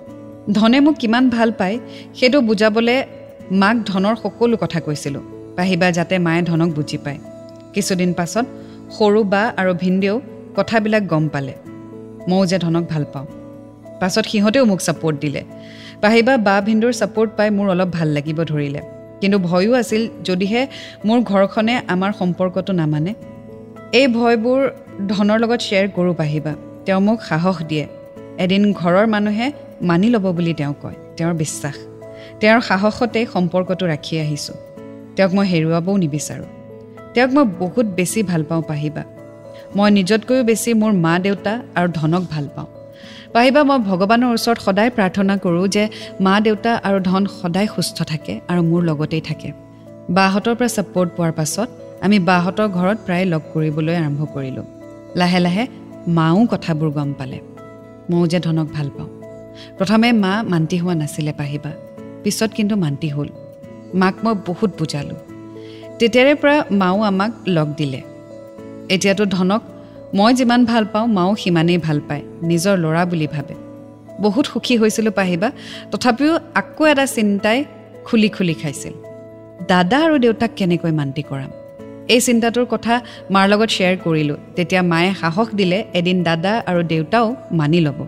ধনে 0.53 0.81
মোক 0.81 0.95
কিমান 0.99 1.31
ভাল 1.31 1.53
পায় 1.53 1.79
সেইটো 2.15 2.41
বুজাবলৈ 2.41 3.03
মাক 3.51 3.77
ধনৰ 3.87 4.15
সকলো 4.17 4.57
কথা 4.57 4.81
কৈছিলোঁ। 4.81 5.23
পাহিবা 5.57 5.91
যাতে 5.91 6.19
মায়ে 6.19 6.43
ধনক 6.43 6.69
বুজি 6.69 6.99
পায়। 6.99 7.19
কিছুদিন 7.75 8.13
পাছত 8.13 8.47
সৰু 8.99 9.25
বা 9.25 9.53
আৰু 9.57 9.75
ভিনদেউ 9.75 10.21
কথাবিলাক 10.57 11.03
গম 11.07 11.29
পালে। 11.29 11.55
ময়ো 12.29 12.47
যে 12.47 12.59
ধনক 12.59 12.85
ভাল 12.89 13.05
পাওঁ। 13.13 13.27
পাছত 14.01 14.25
সিহঁতেও 14.27 14.65
মোক 14.65 14.81
ছাপৰ্ট 14.81 15.17
দিলে। 15.21 15.43
পাহিবা 16.01 16.37
বা 16.37 16.61
ভিন্দুৰ 16.61 16.93
ছাপৰ্ট 16.93 17.31
পাই 17.37 17.51
মোৰ 17.51 17.69
অলপ 17.71 17.89
ভাল 17.89 18.09
লাগিব 18.09 18.43
ধৰিলে। 18.43 18.94
কিন্তু 19.25 19.39
ভয়ো 19.39 19.73
আছিল 19.73 20.03
যদিহে 20.25 20.63
মোৰ 21.05 21.19
ঘৰখনে 21.31 21.75
আমাৰ 21.89 22.13
সম্পৰ্কটো 22.13 22.73
নামানে। 22.73 23.13
এই 23.99 24.07
ভয়বোৰ 24.09 24.61
ধনৰ 25.09 25.39
লগত 25.43 25.61
শ্বেয়াৰ 25.61 25.89
কৰোঁ 25.97 26.15
পাহিবা 26.15 26.53
তেওঁ 26.85 27.01
মোক 27.01 27.19
সাহস 27.23 27.57
দিয়ে। 27.63 27.87
এদিন 28.39 28.63
ঘৰৰ 28.73 29.07
মানুহে 29.07 29.47
মানি 29.83 30.09
ল'ব 30.11 30.27
বুলি 30.33 30.53
তেওঁ 30.55 30.75
কয়। 30.83 30.97
তেওঁৰ 31.17 31.35
বিশ্বাস। 31.35 31.77
তেওঁৰ 32.41 32.61
সাহসতেই 32.61 33.27
সম্পৰ্কটো 33.33 33.85
ৰাখি 33.87 34.15
আহিছোঁ। 34.21 34.57
তেওঁক 35.17 35.31
মই 35.35 35.47
হেৰুৱাবও 35.53 35.97
নিবিচাৰোঁ। 35.97 36.51
তেওঁক 37.15 37.31
মই 37.31 37.45
বহুত 37.59 37.87
বেছি 37.99 38.21
ভাল 38.23 38.43
পাওঁ 38.43 38.63
পাহিবা 38.63 39.03
মই 39.77 39.89
নিজতকৈও 39.91 40.43
বেছি 40.45 40.71
মোৰ 40.75 40.93
মা 41.05 41.15
দেউতা 41.19 41.53
আৰু 41.75 41.89
ধনক 41.95 42.23
ভাল 42.31 42.47
পাওঁ। 42.57 42.69
পাহিবা 43.35 43.63
মই 43.65 43.79
ভগৱানৰ 43.79 44.35
ওচৰত 44.37 44.59
সদায় 44.67 44.91
প্ৰাৰ্থনা 44.91 45.35
কৰোঁ 45.37 45.69
যে 45.69 45.89
মা 46.21 46.41
দেউতা 46.41 46.73
আৰু 46.87 46.99
ধন 47.01 47.27
সদায় 47.27 47.67
সুস্থ 47.67 48.03
থাকে 48.03 48.41
আৰু 48.49 48.63
মোৰ 48.63 48.83
লগতেই 48.83 49.21
থাকে। 49.21 49.49
বাহঁতৰ 50.11 50.55
পৰা 50.55 50.69
ছাপৰ্ট 50.69 51.11
পোৱাৰ 51.17 51.33
পাছত 51.33 51.69
আমি 52.03 52.19
বাহঁতৰ 52.19 52.69
ঘৰত 52.69 52.99
প্ৰায় 53.07 53.25
লগ 53.25 53.43
কৰিবলৈ 53.55 53.97
আৰম্ভ 53.97 54.21
কৰিলোঁ। 54.35 54.65
লাহে 55.17 55.41
লাহে 55.41 55.67
মাও 56.09 56.47
কথাবোৰ 56.47 56.91
গম 56.91 57.13
পালে। 57.13 57.39
ময়ো 58.11 58.27
যে 58.27 58.39
ধনক 58.41 58.67
ভাল 58.73 58.89
পাওঁ। 58.99 59.11
প্ৰথমে 59.79 60.13
মা 60.13 60.43
মান্তি 60.43 60.77
হোৱা 60.79 60.95
নাছিলে 60.95 61.33
পাহিবা। 61.33 61.71
পিছত 62.23 62.51
কিন্তু 62.55 62.77
মান্তি 62.77 63.09
হ'ল। 63.09 63.29
মাক 63.95 64.15
মই 64.25 64.35
বহুত 64.47 64.71
বুজালোঁ। 64.79 65.21
তেতিয়াৰে 65.99 66.35
পৰা 66.35 66.57
মাও 66.71 67.03
আমাক 67.03 67.33
লগ 67.47 67.69
দিলে। 67.75 68.01
এতিয়াতো 68.89 69.27
ধনক 69.27 69.63
মই 70.15 70.35
যিমান 70.35 70.65
ভাল 70.65 70.85
পাওঁ 70.93 71.07
মাও 71.07 71.37
সিমানেই 71.37 71.79
ভাল 71.79 72.01
পায় 72.09 72.23
নিজৰ 72.43 72.79
ল'ৰা 72.79 73.05
বুলি 73.07 73.27
ভাবে। 73.27 73.55
বহুত 74.21 74.47
সুখী 74.47 74.77
হৈছিলোঁ 74.77 75.13
পাহিবা 75.13 75.53
তথাপিও 75.91 76.39
আকৌ 76.55 76.87
এটা 76.87 77.07
চিন্তাই 77.07 77.65
খুলি 78.05 78.29
খুলি 78.29 78.55
খাইছিল। 78.55 78.93
দাদা 79.69 79.99
আৰু 80.01 80.19
দেউতাক 80.19 80.51
কেনেকৈ 80.57 80.93
মান্তি 80.93 81.23
কৰাম? 81.23 81.51
এই 82.09 82.21
চিন্তাটোৰ 82.21 82.67
কথা 82.71 83.01
মাৰ 83.31 83.49
লগত 83.49 83.71
শ্বেয়াৰ 83.71 83.97
কৰিলোঁ 84.05 84.37
তেতিয়া 84.57 84.83
মায়ে 84.83 85.15
সাহস 85.15 85.49
দিলে 85.55 85.85
এদিন 85.95 86.23
দাদা 86.23 86.63
আৰু 86.67 86.83
দেউতাও 86.83 87.37
মানি 87.53 87.81
ল'ব। 87.81 88.07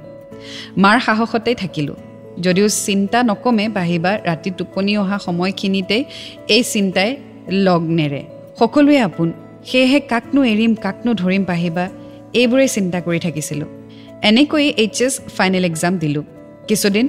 মাৰ 0.79 1.01
সাহসতেই 1.01 1.55
থাকিলোঁ। 1.55 1.95
যদিও 2.41 2.69
চিন্তা 2.69 3.23
নকমে 3.23 3.69
বাঢ়িবা 3.69 4.19
ৰাতি 4.25 4.51
টোপনি 4.51 4.93
অহা 4.97 5.19
সময়খিনিতেই 5.19 6.05
এই 6.49 6.63
চিন্তাই 6.63 7.17
লগ 7.51 7.83
নেৰে 7.99 8.23
সকলোৱে 8.59 8.99
আপোন। 8.99 9.33
সেয়েহে 9.69 10.01
কাকনো 10.13 10.41
এৰিম 10.53 10.73
কাকনো 10.85 11.11
ধৰিম 11.23 11.43
পাহিবা 11.51 11.85
এইবোৰেই 12.41 12.71
চিন্তা 12.77 12.99
কৰি 13.07 13.19
থাকিছিলোঁ। 13.27 13.69
এনেকৈয়ে 14.31 14.71
এইচ 14.83 14.99
এছ 15.07 15.15
ফাইনেল 15.37 15.65
এক্সাম 15.71 15.93
দিলোঁ। 16.03 16.25
কিছুদিন 16.69 17.07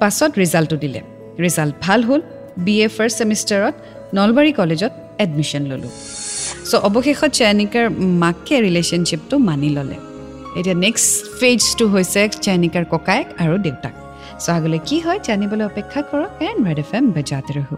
পাছত 0.00 0.32
ৰিজাল্টটো 0.42 0.76
দিলে। 0.84 1.00
ৰিজাল্ট 1.44 1.74
ভাল 1.84 2.00
হ'ল 2.08 2.20
বি 2.64 2.74
এ 2.86 2.88
ফাৰ্ষ্ট 2.96 3.16
ছেমিষ্টাৰত 3.20 3.74
নলবাৰী 4.16 4.52
কলেজত 4.60 4.92
এডমিশ্যন 5.24 5.62
ল'লোঁ। 5.70 5.92
চ' 6.68 6.80
অৱশেষত 6.88 7.30
চয়নিকাৰ 7.38 7.86
মাকে 8.22 8.56
ৰিলেশ্যনশ্বিপটো 8.66 9.36
মানি 9.48 9.68
ল'লে। 9.76 9.96
এতিয়া 10.58 10.76
নেক্সট 10.84 11.10
ফেজটো 11.38 11.84
হৈছে 11.94 12.20
চয়নিকাৰ 12.44 12.84
ককায়েক 12.92 13.28
আৰু 13.42 13.54
দেউতাক। 13.66 13.94
চ' 14.42 14.48
আগলৈ 14.56 14.80
কি 14.88 14.96
হয় 15.04 15.20
জানিবলৈ 15.28 15.64
অপেক্ষা 15.70 16.00
কৰক 16.10 16.30
এণ্ড 16.48 16.60
ৰেড 16.68 16.78
এফ 16.84 16.90
এম 16.98 17.04
বেজাতে 17.16 17.52
ৰহো। 17.56 17.76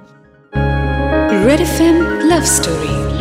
Red 1.46 1.60
F 1.68 1.76
M 1.86 1.96
love 2.30 2.44
story. 2.56 3.13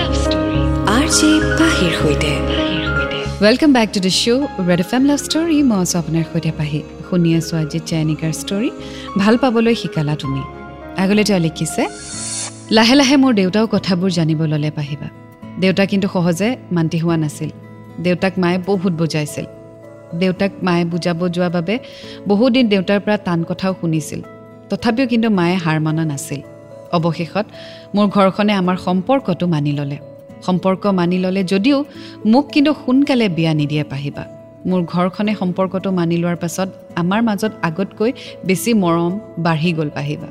R 1.13 1.19
J 1.19 1.31
পাহিৰ 1.59 1.91
সৈতে। 2.01 2.31
Welcome 3.43 3.73
back 3.73 3.89
to 3.93 3.99
the 3.99 4.11
show' 4.21 4.43
red 4.69 4.79
F 4.85 4.91
M 4.93 5.03
love 5.09 5.19
story 5.27 5.57
মই 5.63 5.79
আছোঁ 5.83 5.97
আপোনাৰ 6.01 6.23
সৈতে 6.31 6.51
পাহি। 6.59 6.79
শুনি 7.09 7.29
আছোঁ 7.39 7.55
আজি 7.61 7.79
চয়নিকাৰ 7.89 8.31
ষ্টৰী 8.41 8.69
ভাল 9.17 9.35
পাবলৈ 9.37 9.75
শিকালা 9.75 10.15
তুমি। 10.15 10.41
আগলৈ 11.03 11.23
তেওঁ 11.23 11.39
লিখিছে 11.39 11.83
লাহে 12.77 12.95
লাহে 12.95 13.15
মোৰ 13.23 13.33
দেউতাও 13.33 13.65
কথাবোৰ 13.75 14.09
জানিব 14.09 14.39
ল'লে 14.51 14.71
পাহিবা। 14.71 15.07
দেউতা 15.59 15.83
কিন্তু 15.85 16.07
সহজে 16.13 16.49
মান্তি 16.71 16.97
হোৱা 17.03 17.17
নাছিল। 17.23 17.49
দেউতাক 18.05 18.33
মায়ে 18.43 18.57
বহুত 18.69 18.93
বুজাইছিল। 18.93 19.45
দেউতাক 20.21 20.51
মায়ে 20.63 20.85
বুজাব 20.85 21.19
যোৱাৰ 21.35 21.51
বাবে 21.57 21.75
বহুদিন 22.27 22.65
দেউতাৰ 22.73 22.99
পৰা 23.05 23.17
টান 23.17 23.39
কথাও 23.49 23.73
শুনিছিল। 23.81 24.21
তথাপিও 24.69 25.05
কিন্তু 25.07 25.27
মায়ে 25.29 25.57
হাৰ 25.63 25.77
মনা 25.85 26.03
নাছিল। 26.11 26.41
অৱশেষত 26.97 27.45
মোৰ 27.95 28.07
ঘৰখনে 28.15 28.53
আমাৰ 28.61 28.77
সম্পৰ্কটো 28.87 29.47
মানি 29.47 29.73
ল'লে। 29.79 30.12
সম্পৰ্ক 30.45 30.83
মানি 30.99 31.17
ল'লে 31.23 31.41
যদিও 31.43 31.77
মোক 32.31 32.45
কিন্তু 32.53 32.71
সোনকালে 32.81 33.27
বিয়া 33.37 33.53
নিদিয়ে 33.59 33.85
পাহিবা। 33.93 34.23
মোৰ 34.69 34.81
ঘৰখনে 34.93 35.33
সম্পৰ্কটো 35.41 35.89
মানি 35.99 36.15
লোৱাৰ 36.21 36.37
পাছত 36.43 36.69
আমাৰ 37.01 37.21
মাজত 37.27 37.51
আগতকৈ 37.67 38.11
বেছি 38.47 38.71
মৰম 38.83 39.13
বাঢ়ি 39.45 39.71
গ'ল 39.77 39.89
পাহিবা। 39.97 40.27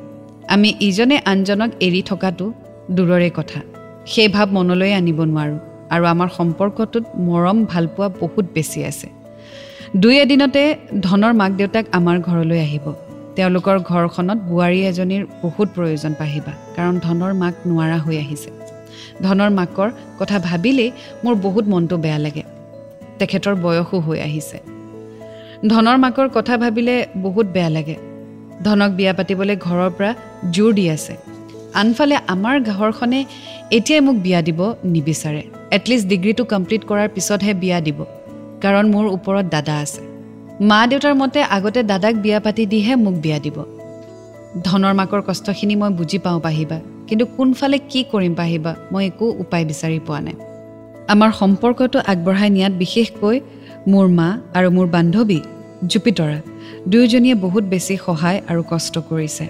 আমি 0.54 0.68
ইজনে 0.88 1.16
আনজনক 1.32 1.70
এৰি 1.86 2.02
থকাটো 2.10 2.46
দূৰৰে 2.96 3.30
কথা। 3.38 3.60
সেই 4.12 4.28
ভাৱ 4.34 4.48
মনলৈ 4.56 4.92
আনিব 5.00 5.18
নোৱাৰোঁ 5.30 5.58
আৰু 5.94 6.04
আমাৰ 6.12 6.28
সম্পৰ্কটোত 6.38 7.04
মৰম 7.28 7.58
ভালপোৱা 7.72 8.08
বহুত 8.22 8.46
বেছি 8.54 8.80
আছে। 8.90 9.08
দুই 10.02 10.14
এদিনতে 10.24 10.62
ধনৰ 11.06 11.32
মাক 11.40 11.52
দেউতাক 11.60 11.84
আমাৰ 11.98 12.16
ঘৰলৈ 12.28 12.60
আহিব। 12.66 12.86
তেওঁলোকৰ 13.36 13.76
ঘৰখনত 13.90 14.38
বোৱাৰী 14.48 14.80
এজনীৰ 14.90 15.22
বহুত 15.42 15.68
প্ৰয়োজন 15.76 16.12
পাহিবা 16.20 16.52
কাৰণ 16.76 16.94
ধনৰ 17.06 17.32
মাক 17.42 17.54
নোৱাৰা 17.68 17.98
হৈ 18.04 18.16
আহিছে। 18.24 18.50
ধনৰ 19.22 19.50
মাকৰ 19.50 19.90
কথা 20.18 20.38
ভাবিলেই 20.38 20.90
মোৰ 21.24 21.34
বহুত 21.34 21.68
মনটো 21.68 21.96
বেয়া 21.96 22.18
লাগে। 22.18 22.42
তেখেতৰ 23.18 23.54
বয়সো 23.54 23.98
হৈ 23.98 24.20
আহিছে। 24.20 24.58
ধনৰ 25.68 25.96
মাকৰ 25.96 26.28
কথা 26.28 26.56
ভাবিলে 26.56 27.06
বহুত 27.16 27.46
বেয়া 27.46 27.68
লাগে। 27.68 27.96
ধনক 28.64 28.90
বিয়া 28.90 29.12
পাতিবলৈ 29.12 29.56
ঘৰৰ 29.56 29.90
পৰা 29.90 30.14
জোৰ 30.50 30.72
দি 30.72 30.90
আছে। 30.90 31.16
আনফালে 31.74 32.16
আমাৰ 32.26 32.60
ঘৰখনে 32.60 33.24
এতিয়াই 33.70 34.00
মোক 34.00 34.16
বিয়া 34.16 34.42
দিব 34.42 34.74
নিবিচাৰে। 34.84 35.42
এটলিষ্ট 35.70 36.08
ডিগ্ৰীটো 36.08 36.44
কমপ্লিট 36.44 36.84
কৰাৰ 36.84 37.08
পিছতহে 37.08 37.54
বিয়া 37.54 37.80
দিব। 37.80 38.04
কাৰণ 38.60 38.90
মোৰ 38.90 39.06
ওপৰত 39.06 39.44
দাদা 39.44 39.76
আছে। 39.78 40.00
মা 40.60 40.86
দেউতাৰ 40.86 41.14
মতে 41.14 41.42
আগতে 41.42 41.82
দাদাক 41.82 42.14
বিয়া 42.14 42.40
পাতি 42.40 42.66
দিহে 42.66 42.96
মোক 42.96 43.14
বিয়া 43.14 43.38
দিব। 43.38 43.64
ধনৰ 44.64 44.92
মাকৰ 44.92 45.22
কষ্টখিনি 45.26 45.76
মই 45.76 45.90
বুজি 45.90 46.18
পাওঁ 46.18 46.40
পাহিবা। 46.40 46.80
কিন্তু 47.08 47.24
কোনফালে 47.36 47.78
কি 47.90 48.00
কৰিম 48.12 48.34
পাহিবা 48.34 48.72
মই 48.92 49.06
একো 49.06 49.26
উপায় 49.42 49.64
বিচাৰি 49.64 49.98
পোৱা 50.06 50.20
নাই। 50.20 50.36
আমাৰ 51.08 51.30
সম্পৰ্কটো 51.40 51.98
আগবঢ়াই 52.12 52.50
নিয়াত 52.50 52.72
বিশেষকৈ 52.72 53.36
মোৰ 53.92 54.06
মা 54.18 54.28
আৰু 54.54 54.68
মোৰ 54.70 54.86
বান্ধৱী 54.86 55.40
জুপিতৰা 55.86 56.38
দুয়োজনীয়ে 56.88 57.34
বহুত 57.34 57.64
বেছি 57.64 57.96
সহায় 58.06 58.38
আৰু 58.48 58.62
কষ্ট 58.70 58.94
কৰিছে। 59.10 59.44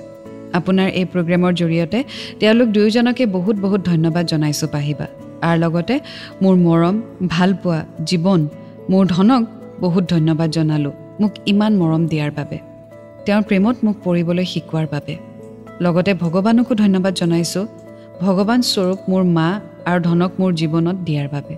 আপোনাৰ 0.58 0.88
এই 1.00 1.04
প্ৰগ্ৰেমৰ 1.04 1.52
জৰিয়তে 1.52 1.98
তেওঁলোক 2.40 2.68
দুয়োজনকে 2.68 3.26
বহুত 3.26 3.56
বহুত 3.56 3.80
ধন্যবাদ 3.80 4.24
জনাইছোঁ 4.26 4.68
পাহিবা। 4.68 5.06
আৰু 5.42 5.58
লগতে 5.60 5.94
মোৰ 6.42 6.54
মৰম 6.66 6.96
ভালপোৱা 7.28 7.78
জীৱন 8.06 8.40
মোৰ 8.90 9.04
ধনক 9.06 9.42
বহুত 9.80 10.04
ধন্যবাদ 10.10 10.50
জনালোঁ। 10.50 10.92
মোক 11.20 11.32
ইমান 11.46 11.72
মৰম 11.76 12.02
দিয়াৰ 12.06 12.30
বাবে। 12.36 12.58
তেওঁৰ 13.26 13.42
প্ৰেমত 13.42 13.76
মোক 13.84 13.96
পৰিবলৈ 14.04 14.44
শিকোৱাৰ 14.44 14.86
বাবে। 14.90 15.14
লগতে 15.85 16.12
ভগৱানকো 16.23 16.73
ধন্যবাদ 16.83 17.12
জনাইছোঁ। 17.21 17.64
ভগৱান 18.25 18.61
স্বৰূপ 18.73 19.01
মোৰ 19.11 19.23
মা 19.37 19.49
আৰু 19.90 20.01
ধনক 20.09 20.33
মোৰ 20.40 20.51
জীৱনত 20.61 20.97
দিয়াৰ 21.07 21.29
বাবে। 21.35 21.55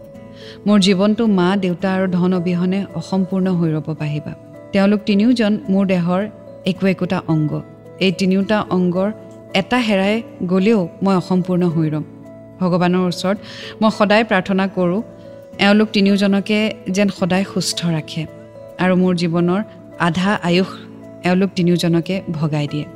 মোৰ 0.67 0.79
জীৱনটো 0.87 1.25
মা 1.39 1.49
দেউতা 1.65 1.89
আৰু 1.97 2.07
ধন 2.17 2.31
অবিহনে 2.39 2.81
অসম্পূৰ্ণ 3.01 3.47
হৈ 3.59 3.69
ৰ'ব 3.77 3.89
পাৰিবা। 4.01 4.33
তেওঁলোক 4.73 5.01
তিনিওজন 5.09 5.53
মোৰ 5.73 5.85
দেহৰ 5.93 6.23
একো 6.71 6.85
একোটা 6.95 7.19
অংগ। 7.35 7.53
এই 8.05 8.13
তিনিওটা 8.21 8.59
অংগৰ 8.77 9.09
এটা 9.61 9.79
হেৰাই 9.89 10.15
গ'লেও 10.51 10.81
মই 11.05 11.15
অসম্পূৰ্ণ 11.23 11.63
হৈ 11.75 11.89
ৰ'ম। 11.95 12.05
ভগৱানৰ 12.61 13.05
ওচৰত 13.11 13.37
মই 13.81 13.91
সদায় 13.99 14.25
প্ৰাৰ্থনা 14.31 14.65
কৰোঁ 14.77 15.01
এওঁলোক 15.65 15.89
তিনিওজনকে 15.97 16.59
যেন 16.97 17.09
সদায় 17.19 17.45
সুস্থ 17.53 17.81
ৰাখে 17.97 18.23
আৰু 18.83 18.95
মোৰ 19.03 19.13
জীৱনৰ 19.23 19.61
আধা 20.07 20.33
আয়ুস 20.49 20.71
এওঁলোক 21.27 21.51
তিনিওজনকে 21.57 22.15
ভগাই 22.39 22.67
দিয়ে। 22.73 22.87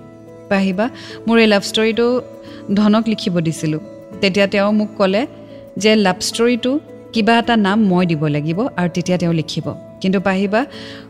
পাহিবা 0.50 0.86
মোৰ 1.26 1.36
এই 1.44 1.48
লাভ 1.52 1.62
ষ্টৰিটো 1.70 2.06
ধনক 2.74 3.04
লিখিব 3.08 3.34
দিছিলোঁ। 3.46 3.80
তেতিয়া 4.20 4.46
তেওঁ 4.46 4.72
মোক 4.72 4.90
ক'লে 4.98 5.22
যে 5.82 5.92
লাভ 6.06 6.18
ষ্টৰিটো 6.28 6.72
কিবা 7.12 7.34
এটা 7.38 7.54
নাম 7.66 7.78
মই 7.90 8.04
দিব 8.10 8.22
লাগিব 8.36 8.58
আৰু 8.80 8.88
তেতিয়া 8.94 9.18
তেওঁ 9.18 9.34
লিখিব। 9.40 9.66
কিন্তু 10.02 10.18
পাহিবা 10.20 10.60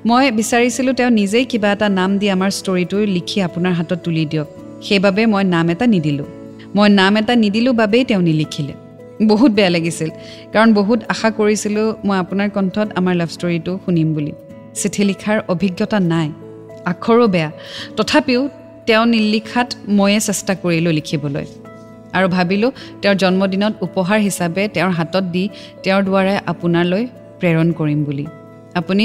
মই 0.07 0.25
বিচাৰিছিলোঁ 0.31 0.95
তেওঁ 0.95 1.11
নিজেই 1.11 1.45
কিবা 1.45 1.69
এটা 1.73 1.89
নাম 1.99 2.11
দি 2.19 2.27
আমাৰ 2.37 2.51
ষ্টৰিটো 2.61 2.97
লিখি 3.17 3.39
আপোনাৰ 3.49 3.73
হাতত 3.79 3.99
তুলি 4.05 4.25
দিয়ক। 4.33 4.49
সেইবাবে 4.87 5.23
মই 5.27 5.45
নাম 5.55 5.67
এটা 5.71 5.87
নিদিলোঁ। 5.95 6.29
মই 6.77 6.89
নাম 7.01 7.13
এটা 7.17 7.35
নিদিলোঁ 7.37 7.75
বাবেই 7.75 8.05
তেওঁ 8.05 8.23
নিলিখিলে। 8.23 8.75
বহুত 9.27 9.51
বেয়া 9.53 9.71
লাগিছিল 9.71 10.11
কাৰণ 10.55 10.69
বহুত 10.75 10.99
আশা 11.09 11.29
কৰিছিলোঁ 11.31 11.87
মই 12.07 12.17
আপোনাৰ 12.19 12.49
কণ্ঠত 12.57 12.89
আমাৰ 12.99 13.15
লাভ 13.21 13.31
ষ্টৰিটো 13.37 13.73
শুনিম 13.85 14.09
বুলি। 14.15 14.33
চিঠি 14.81 15.03
লিখাৰ 15.05 15.39
অভিজ্ঞতা 15.49 15.99
নাই। 16.13 16.29
আখৰো 16.93 17.27
বেয়া। 17.35 17.51
তথাপিও 17.97 18.41
তেওঁ 18.89 19.05
নিলিখাত 19.07 19.69
ময়ে 19.99 20.21
চেষ্টা 20.21 20.53
কৰিলোঁ 20.63 20.93
লিখিবলৈ। 20.99 21.47
আৰু 22.17 22.27
ভাবিলোঁ 22.37 22.71
তেওঁৰ 23.03 23.17
জন্মদিনত 23.23 23.75
উপহাৰ 23.87 24.19
হিচাপে 24.27 24.63
তেওঁৰ 24.75 24.93
হাতত 24.99 25.25
দি 25.35 25.45
তেওঁৰ 25.85 26.03
দ্বাৰাই 26.09 26.39
আপোনালৈ 26.53 27.05
প্ৰেৰণ 27.41 27.69
কৰিম 27.79 28.01
বুলি। 28.05 28.27
আপুনি 28.81 29.05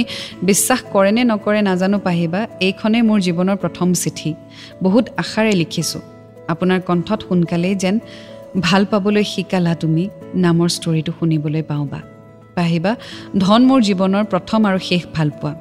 বিশ্বাস 0.50 0.80
কৰেনে 0.94 1.24
নকৰে 1.32 1.62
নাজানো 1.70 1.98
পাহিবা 2.00 2.42
এইখনেই 2.68 3.04
মোৰ 3.10 3.20
জীৱনৰ 3.28 3.58
প্ৰথম 3.64 3.88
চিঠি। 3.94 4.32
বহুত 4.86 5.06
আশাৰে 5.18 5.54
লিখিছোঁ। 5.62 6.02
আপোনাৰ 6.54 6.80
কণ্ঠত 6.88 7.20
সোনকালেই 7.28 7.76
যেন 7.76 7.96
ভাল 8.68 8.82
পাবলৈ 8.92 9.24
শিকালা 9.24 9.74
তুমি 9.76 10.04
নামৰ 10.46 10.70
ষ্টৰিটো 10.76 11.12
শুনিবলৈ 11.20 11.64
পাওঁ 11.70 11.86
বা 11.92 12.00
পাহিবা 12.56 12.92
ধন 13.44 13.62
মোৰ 13.70 13.80
জীৱনৰ 13.90 14.24
প্ৰথম 14.32 14.60
আৰু 14.70 14.80
শেষ 14.90 15.04
ভালপোৱা। 15.16 15.54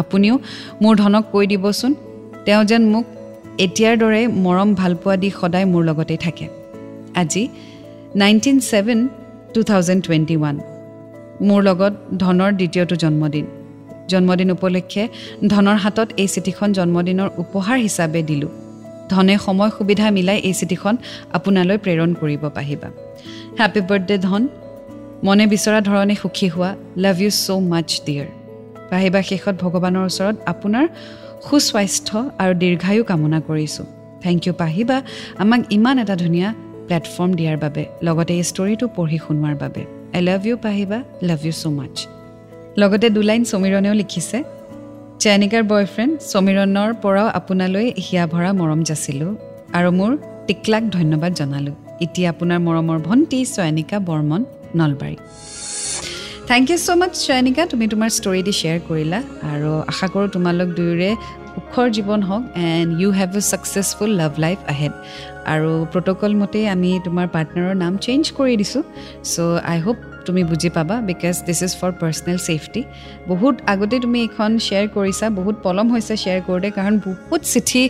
আপুনিও 0.00 0.34
মোৰ 0.82 0.94
ধনক 1.02 1.24
কৈ 1.32 1.44
দিবচোন 1.52 1.92
তেওঁ 2.46 2.64
যেন 2.70 2.82
মোক 2.92 3.04
এতিয়াৰ 3.58 3.96
দৰে 3.98 4.26
মৰম 4.44 4.74
ভালপোৱা 4.74 5.16
দি 5.16 5.30
সদায় 5.30 5.64
মোৰ 5.64 5.84
লগতেই 5.84 6.16
থাকে। 6.16 6.46
আজি 7.14 7.48
nineteen 8.16 8.60
seven 8.60 9.08
two 9.54 9.62
thousand 9.62 10.00
twenty 10.04 10.36
one 10.36 10.56
মোৰ 11.48 11.62
লগত 11.62 11.92
ধনৰ 12.22 12.50
দ্বিতীয়টো 12.52 12.96
জন্মদিন। 12.96 13.46
জন্মদিন 14.08 14.50
উপলক্ষে 14.50 15.08
ধনৰ 15.48 15.76
হাতত 15.76 16.08
এই 16.16 16.28
চিঠিখন 16.28 16.68
জন্মদিনৰ 16.72 17.28
উপহাৰ 17.38 17.78
হিচাপে 17.78 18.22
দিলোঁ। 18.22 18.50
ধনে 19.10 19.38
সময় 19.38 19.70
সুবিধা 19.70 20.10
মিলাই 20.10 20.38
এই 20.38 20.54
চিঠিখন 20.54 20.94
আপোনালৈ 21.32 21.76
প্ৰেৰণ 21.84 22.10
কৰিব 22.20 22.42
পাৰিবা। 22.56 22.88
হেপী 23.58 23.80
বাৰ্থডে 23.80 24.18
ধন! 24.18 24.42
মনে 25.24 25.46
বিচৰা 25.46 25.80
ধৰণে 25.80 26.14
সুখী 26.14 26.48
হোৱা 26.48 26.70
love 26.96 27.20
you 27.20 27.30
so 27.30 27.50
much 27.70 27.88
dear 28.06 28.28
পাহিবা 28.90 29.20
শেষত 29.22 29.54
ভগৱানৰ 29.62 30.04
ওচৰত 30.10 30.36
আপোনাৰ 30.46 30.86
সুস্বাস্থ্য 31.48 32.18
আৰু 32.42 32.52
দীৰ্ঘায়ু 32.62 33.02
কামনা 33.10 33.38
কৰিছোঁ। 33.48 33.86
থেংক 34.24 34.40
ইউ 34.46 34.52
পাহিবা 34.62 34.96
আমাক 35.42 35.60
ইমান 35.76 35.96
এটা 36.02 36.14
ধুনীয়া 36.24 36.48
প্লেটফৰ্ম 36.86 37.30
দিয়াৰ 37.38 37.56
বাবে 37.64 37.82
লগতে 38.06 38.32
এই 38.38 38.44
ষ্টৰিটো 38.50 38.86
পঢ়ি 38.96 39.18
শুনোৱাৰ 39.24 39.54
বাবে। 39.62 39.82
আই 40.16 40.20
লাভ 40.28 40.42
ইউ 40.48 40.56
পাহিবা 40.66 40.98
লাভ 41.28 41.40
ইউ 41.46 41.52
ছ' 41.60 41.64
মাছ 41.78 41.94
লগতে 42.80 43.06
দুলাইন 43.16 43.42
সমীৰণেও 43.50 43.94
লিখিছে 44.00 44.38
চেনিকাৰ 45.22 45.62
বয়ফ্ৰেণ্ড 45.72 46.12
সমীৰণৰ 46.32 46.90
পৰাও 47.04 47.28
আপোনালৈ 47.38 47.86
হিয়া 48.06 48.24
ভৰা 48.32 48.50
মৰম 48.60 48.80
যাচিলোঁ 48.88 49.32
আৰু 49.76 49.90
মোৰ 49.98 50.12
টিকলাক 50.46 50.84
ধন্যবাদ 50.96 51.32
জনালোঁ। 51.40 51.76
এতিয়া 52.04 52.28
আপোনাৰ 52.32 52.58
মৰমৰ 52.66 52.98
ভণ্টি 53.08 53.38
Chayanika 53.56 53.96
Barman 54.08 54.42
Nalbari. 54.78 55.16
Thank 56.50 56.66
you 56.70 56.78
so' 56.86 56.90
much 57.00 57.12
Chayanika 57.26 57.62
তুমি 57.72 57.84
তোমাৰ 57.92 58.10
ষ্টৰি 58.18 58.40
দি 58.46 58.52
শ্বেয়াৰ 58.60 58.80
কৰিলা 58.88 59.18
আৰু 59.52 59.70
আশা 59.92 60.06
কৰোঁ 60.12 60.28
তোমালোক 60.36 60.68
দুয়োৰে 60.78 61.10
সুখৰ 61.54 61.86
জীৱন 61.96 62.20
হওক 62.28 62.42
and 62.64 62.90
you 63.00 63.08
have 63.18 63.30
a 63.40 63.42
successful 63.50 64.10
love 64.20 64.32
life 64.44 64.58
ahead 64.72 64.92
আৰু 65.52 65.70
প্ৰট'কল 65.92 66.32
মতেই 66.42 66.66
আমি 66.74 66.90
তোমাৰ 67.06 67.26
পাৰ্টনাৰৰ 67.34 67.74
নাম 67.84 67.92
চেঞ্জ 68.06 68.22
কৰি 68.38 68.54
দিছোঁ। 68.60 68.82
ছ' 69.32 69.36
আই 69.72 69.78
হোপ 69.84 69.98
তুমি 70.28 70.42
বুজি 70.50 70.70
পাবা 70.76 70.96
because 71.10 71.34
this 71.46 71.60
is 71.66 71.72
for 71.80 71.92
personal 72.00 72.38
safety 72.46 72.82
বহুত 73.30 73.54
আগতে 73.72 73.96
তুমি 74.04 74.18
এইখন 74.26 74.50
শ্বেয়াৰ 74.66 74.86
কৰিছা 74.96 75.26
বহুত 75.38 75.56
পলম 75.66 75.86
হৈছে 75.94 76.14
শ্বেয়াৰ 76.22 76.40
কৰোঁতে 76.46 76.68
কাৰণ 76.78 76.94
বহুত 77.06 77.40
চিঠি 77.52 77.82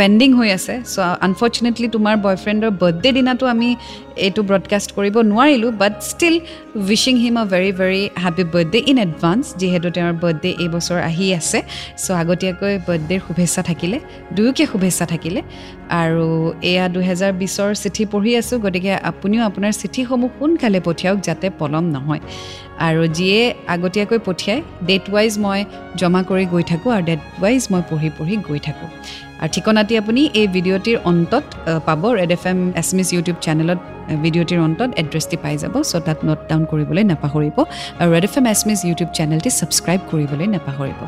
পেণ্ডিং 0.00 0.30
হৈ 0.38 0.48
আছে। 0.58 0.74
চ' 0.92 0.98
আনফৰ্চুনেটলি 1.26 1.88
তোমাৰ 1.96 2.14
বয়ফ্ৰেণ্ডৰ 2.26 2.72
বাৰ্থডে 2.82 3.10
দিনাটো 3.18 3.44
আমি 3.54 3.68
এইটো 4.26 4.40
ব্ৰডকাষ্ট 4.50 4.88
কৰিব 4.98 5.16
নোৱাৰিলোঁ 5.32 5.70
বাট 5.82 5.94
still 6.10 6.36
wishing 6.88 7.14
him 7.24 7.34
a 7.42 7.44
very 7.52 7.70
very 7.80 8.02
happy 8.24 8.44
birthday 8.54 8.78
in 8.90 8.96
advance 9.06 9.44
যিহেতু 9.60 9.88
তেওঁৰ 9.96 10.14
বাৰ্থডে 10.22 10.50
এই 10.62 10.68
বছৰ 10.74 10.98
আহি 11.10 11.26
আছে। 11.40 11.58
চ' 12.04 12.10
আগতীয়াকৈ 12.22 12.72
বাৰ্থডেৰ 12.88 13.20
শুভেচ্ছা 13.26 13.62
থাকিলে 13.70 13.98
দুয়োকে 14.36 14.64
শুভেচ্ছা 14.72 15.06
থাকিলে। 15.12 15.40
আৰু 16.02 16.28
এয়া 16.72 16.86
দুহেজাৰ 16.94 17.32
বিছৰ 17.40 17.70
চিঠি 17.82 18.04
পঢ়ি 18.12 18.32
আছোঁ 18.40 18.56
গতিকে 18.64 18.92
আপুনিও 19.10 19.42
আপোনাৰ 19.48 19.72
চিঠিসমূহ 19.80 20.30
সোনকালে 20.38 20.80
পঠিয়াওক 20.88 21.18
যাতে 21.28 21.46
পলম 21.60 21.84
নহয়। 21.96 22.22
আৰু 22.88 23.02
যিয়ে 23.16 23.40
আগতীয়াকৈ 23.74 24.18
পঠিয়াই 24.28 24.58
ডেট 24.88 25.04
ৱাইজ 25.14 25.32
মই 25.44 25.60
জমা 26.00 26.20
কৰি 26.30 26.44
গৈ 26.52 26.64
থাকোঁ 26.70 26.90
আৰু 26.96 27.04
ডেট 27.10 27.20
ৱাইজ 27.42 27.62
মই 27.72 27.82
পঢ়ি 27.90 28.08
পঢ়ি 28.18 28.34
গৈ 28.48 28.60
থাকোঁ। 28.66 28.88
আৰু 29.42 29.50
ঠিকনাটি 29.54 29.94
আপুনি 30.02 30.22
এই 30.40 30.46
ভিডিঅ'টিৰ 30.56 30.96
অন্তত 31.10 31.44
পাব। 31.86 32.02
Red 32.20 32.32
F 32.36 32.44
M 32.50 32.58
S 32.80 32.88
M 32.92 32.98
S 33.02 33.08
YouTube 33.16 33.36
চেনেলত 33.46 33.78
ভিডিঅ'টিৰ 34.24 34.60
অন্তত 34.66 34.90
এড্ৰেছটি 35.02 35.36
পাই 35.44 35.54
যাব 35.62 35.74
চ' 35.90 36.02
তাত 36.06 36.18
নোট 36.26 36.40
ডাউন 36.50 36.62
কৰিবলৈ 36.70 37.02
নাপাহৰিব। 37.12 37.56
আৰু 38.00 38.08
red 38.14 38.24
F 38.28 38.34
M 38.38 38.46
S 38.52 38.60
M 38.64 38.70
S 38.72 38.80
YouTube 38.88 39.10
চেনেলটি 39.18 39.50
subscribe 39.58 40.00
কৰিবলৈ 40.10 40.46
নাপাহৰিব। 40.56 41.00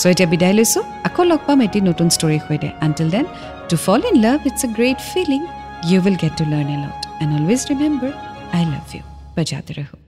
চ' 0.00 0.06
এতিয়া 0.12 0.28
বিদায় 0.32 0.54
লৈছোঁ। 0.58 0.82
আকৌ 1.08 1.22
লগ 1.30 1.40
পাম 1.46 1.58
এটি 1.66 1.78
নতুন 1.88 2.08
ষ্টৰীৰ 2.16 2.42
সৈতে। 2.46 2.68
Until 2.86 3.08
then 3.14 3.26
To 3.68 3.78
fall 3.78 4.04
in 4.06 4.20
love, 4.20 4.44
it's 4.44 4.62
a 4.62 4.68
great 4.68 5.00
feeling. 5.00 5.48
You 5.86 6.02
will 6.02 6.16
get 6.16 6.36
to 6.36 6.44
learn 6.44 6.68
a 6.68 6.86
lot. 6.86 7.06
And 7.20 7.32
always 7.32 7.68
remember, 7.70 8.12
I 8.52 8.64
love 8.64 8.94
you. 8.94 9.02
Bajate 9.36 9.74
raho. 9.78 10.03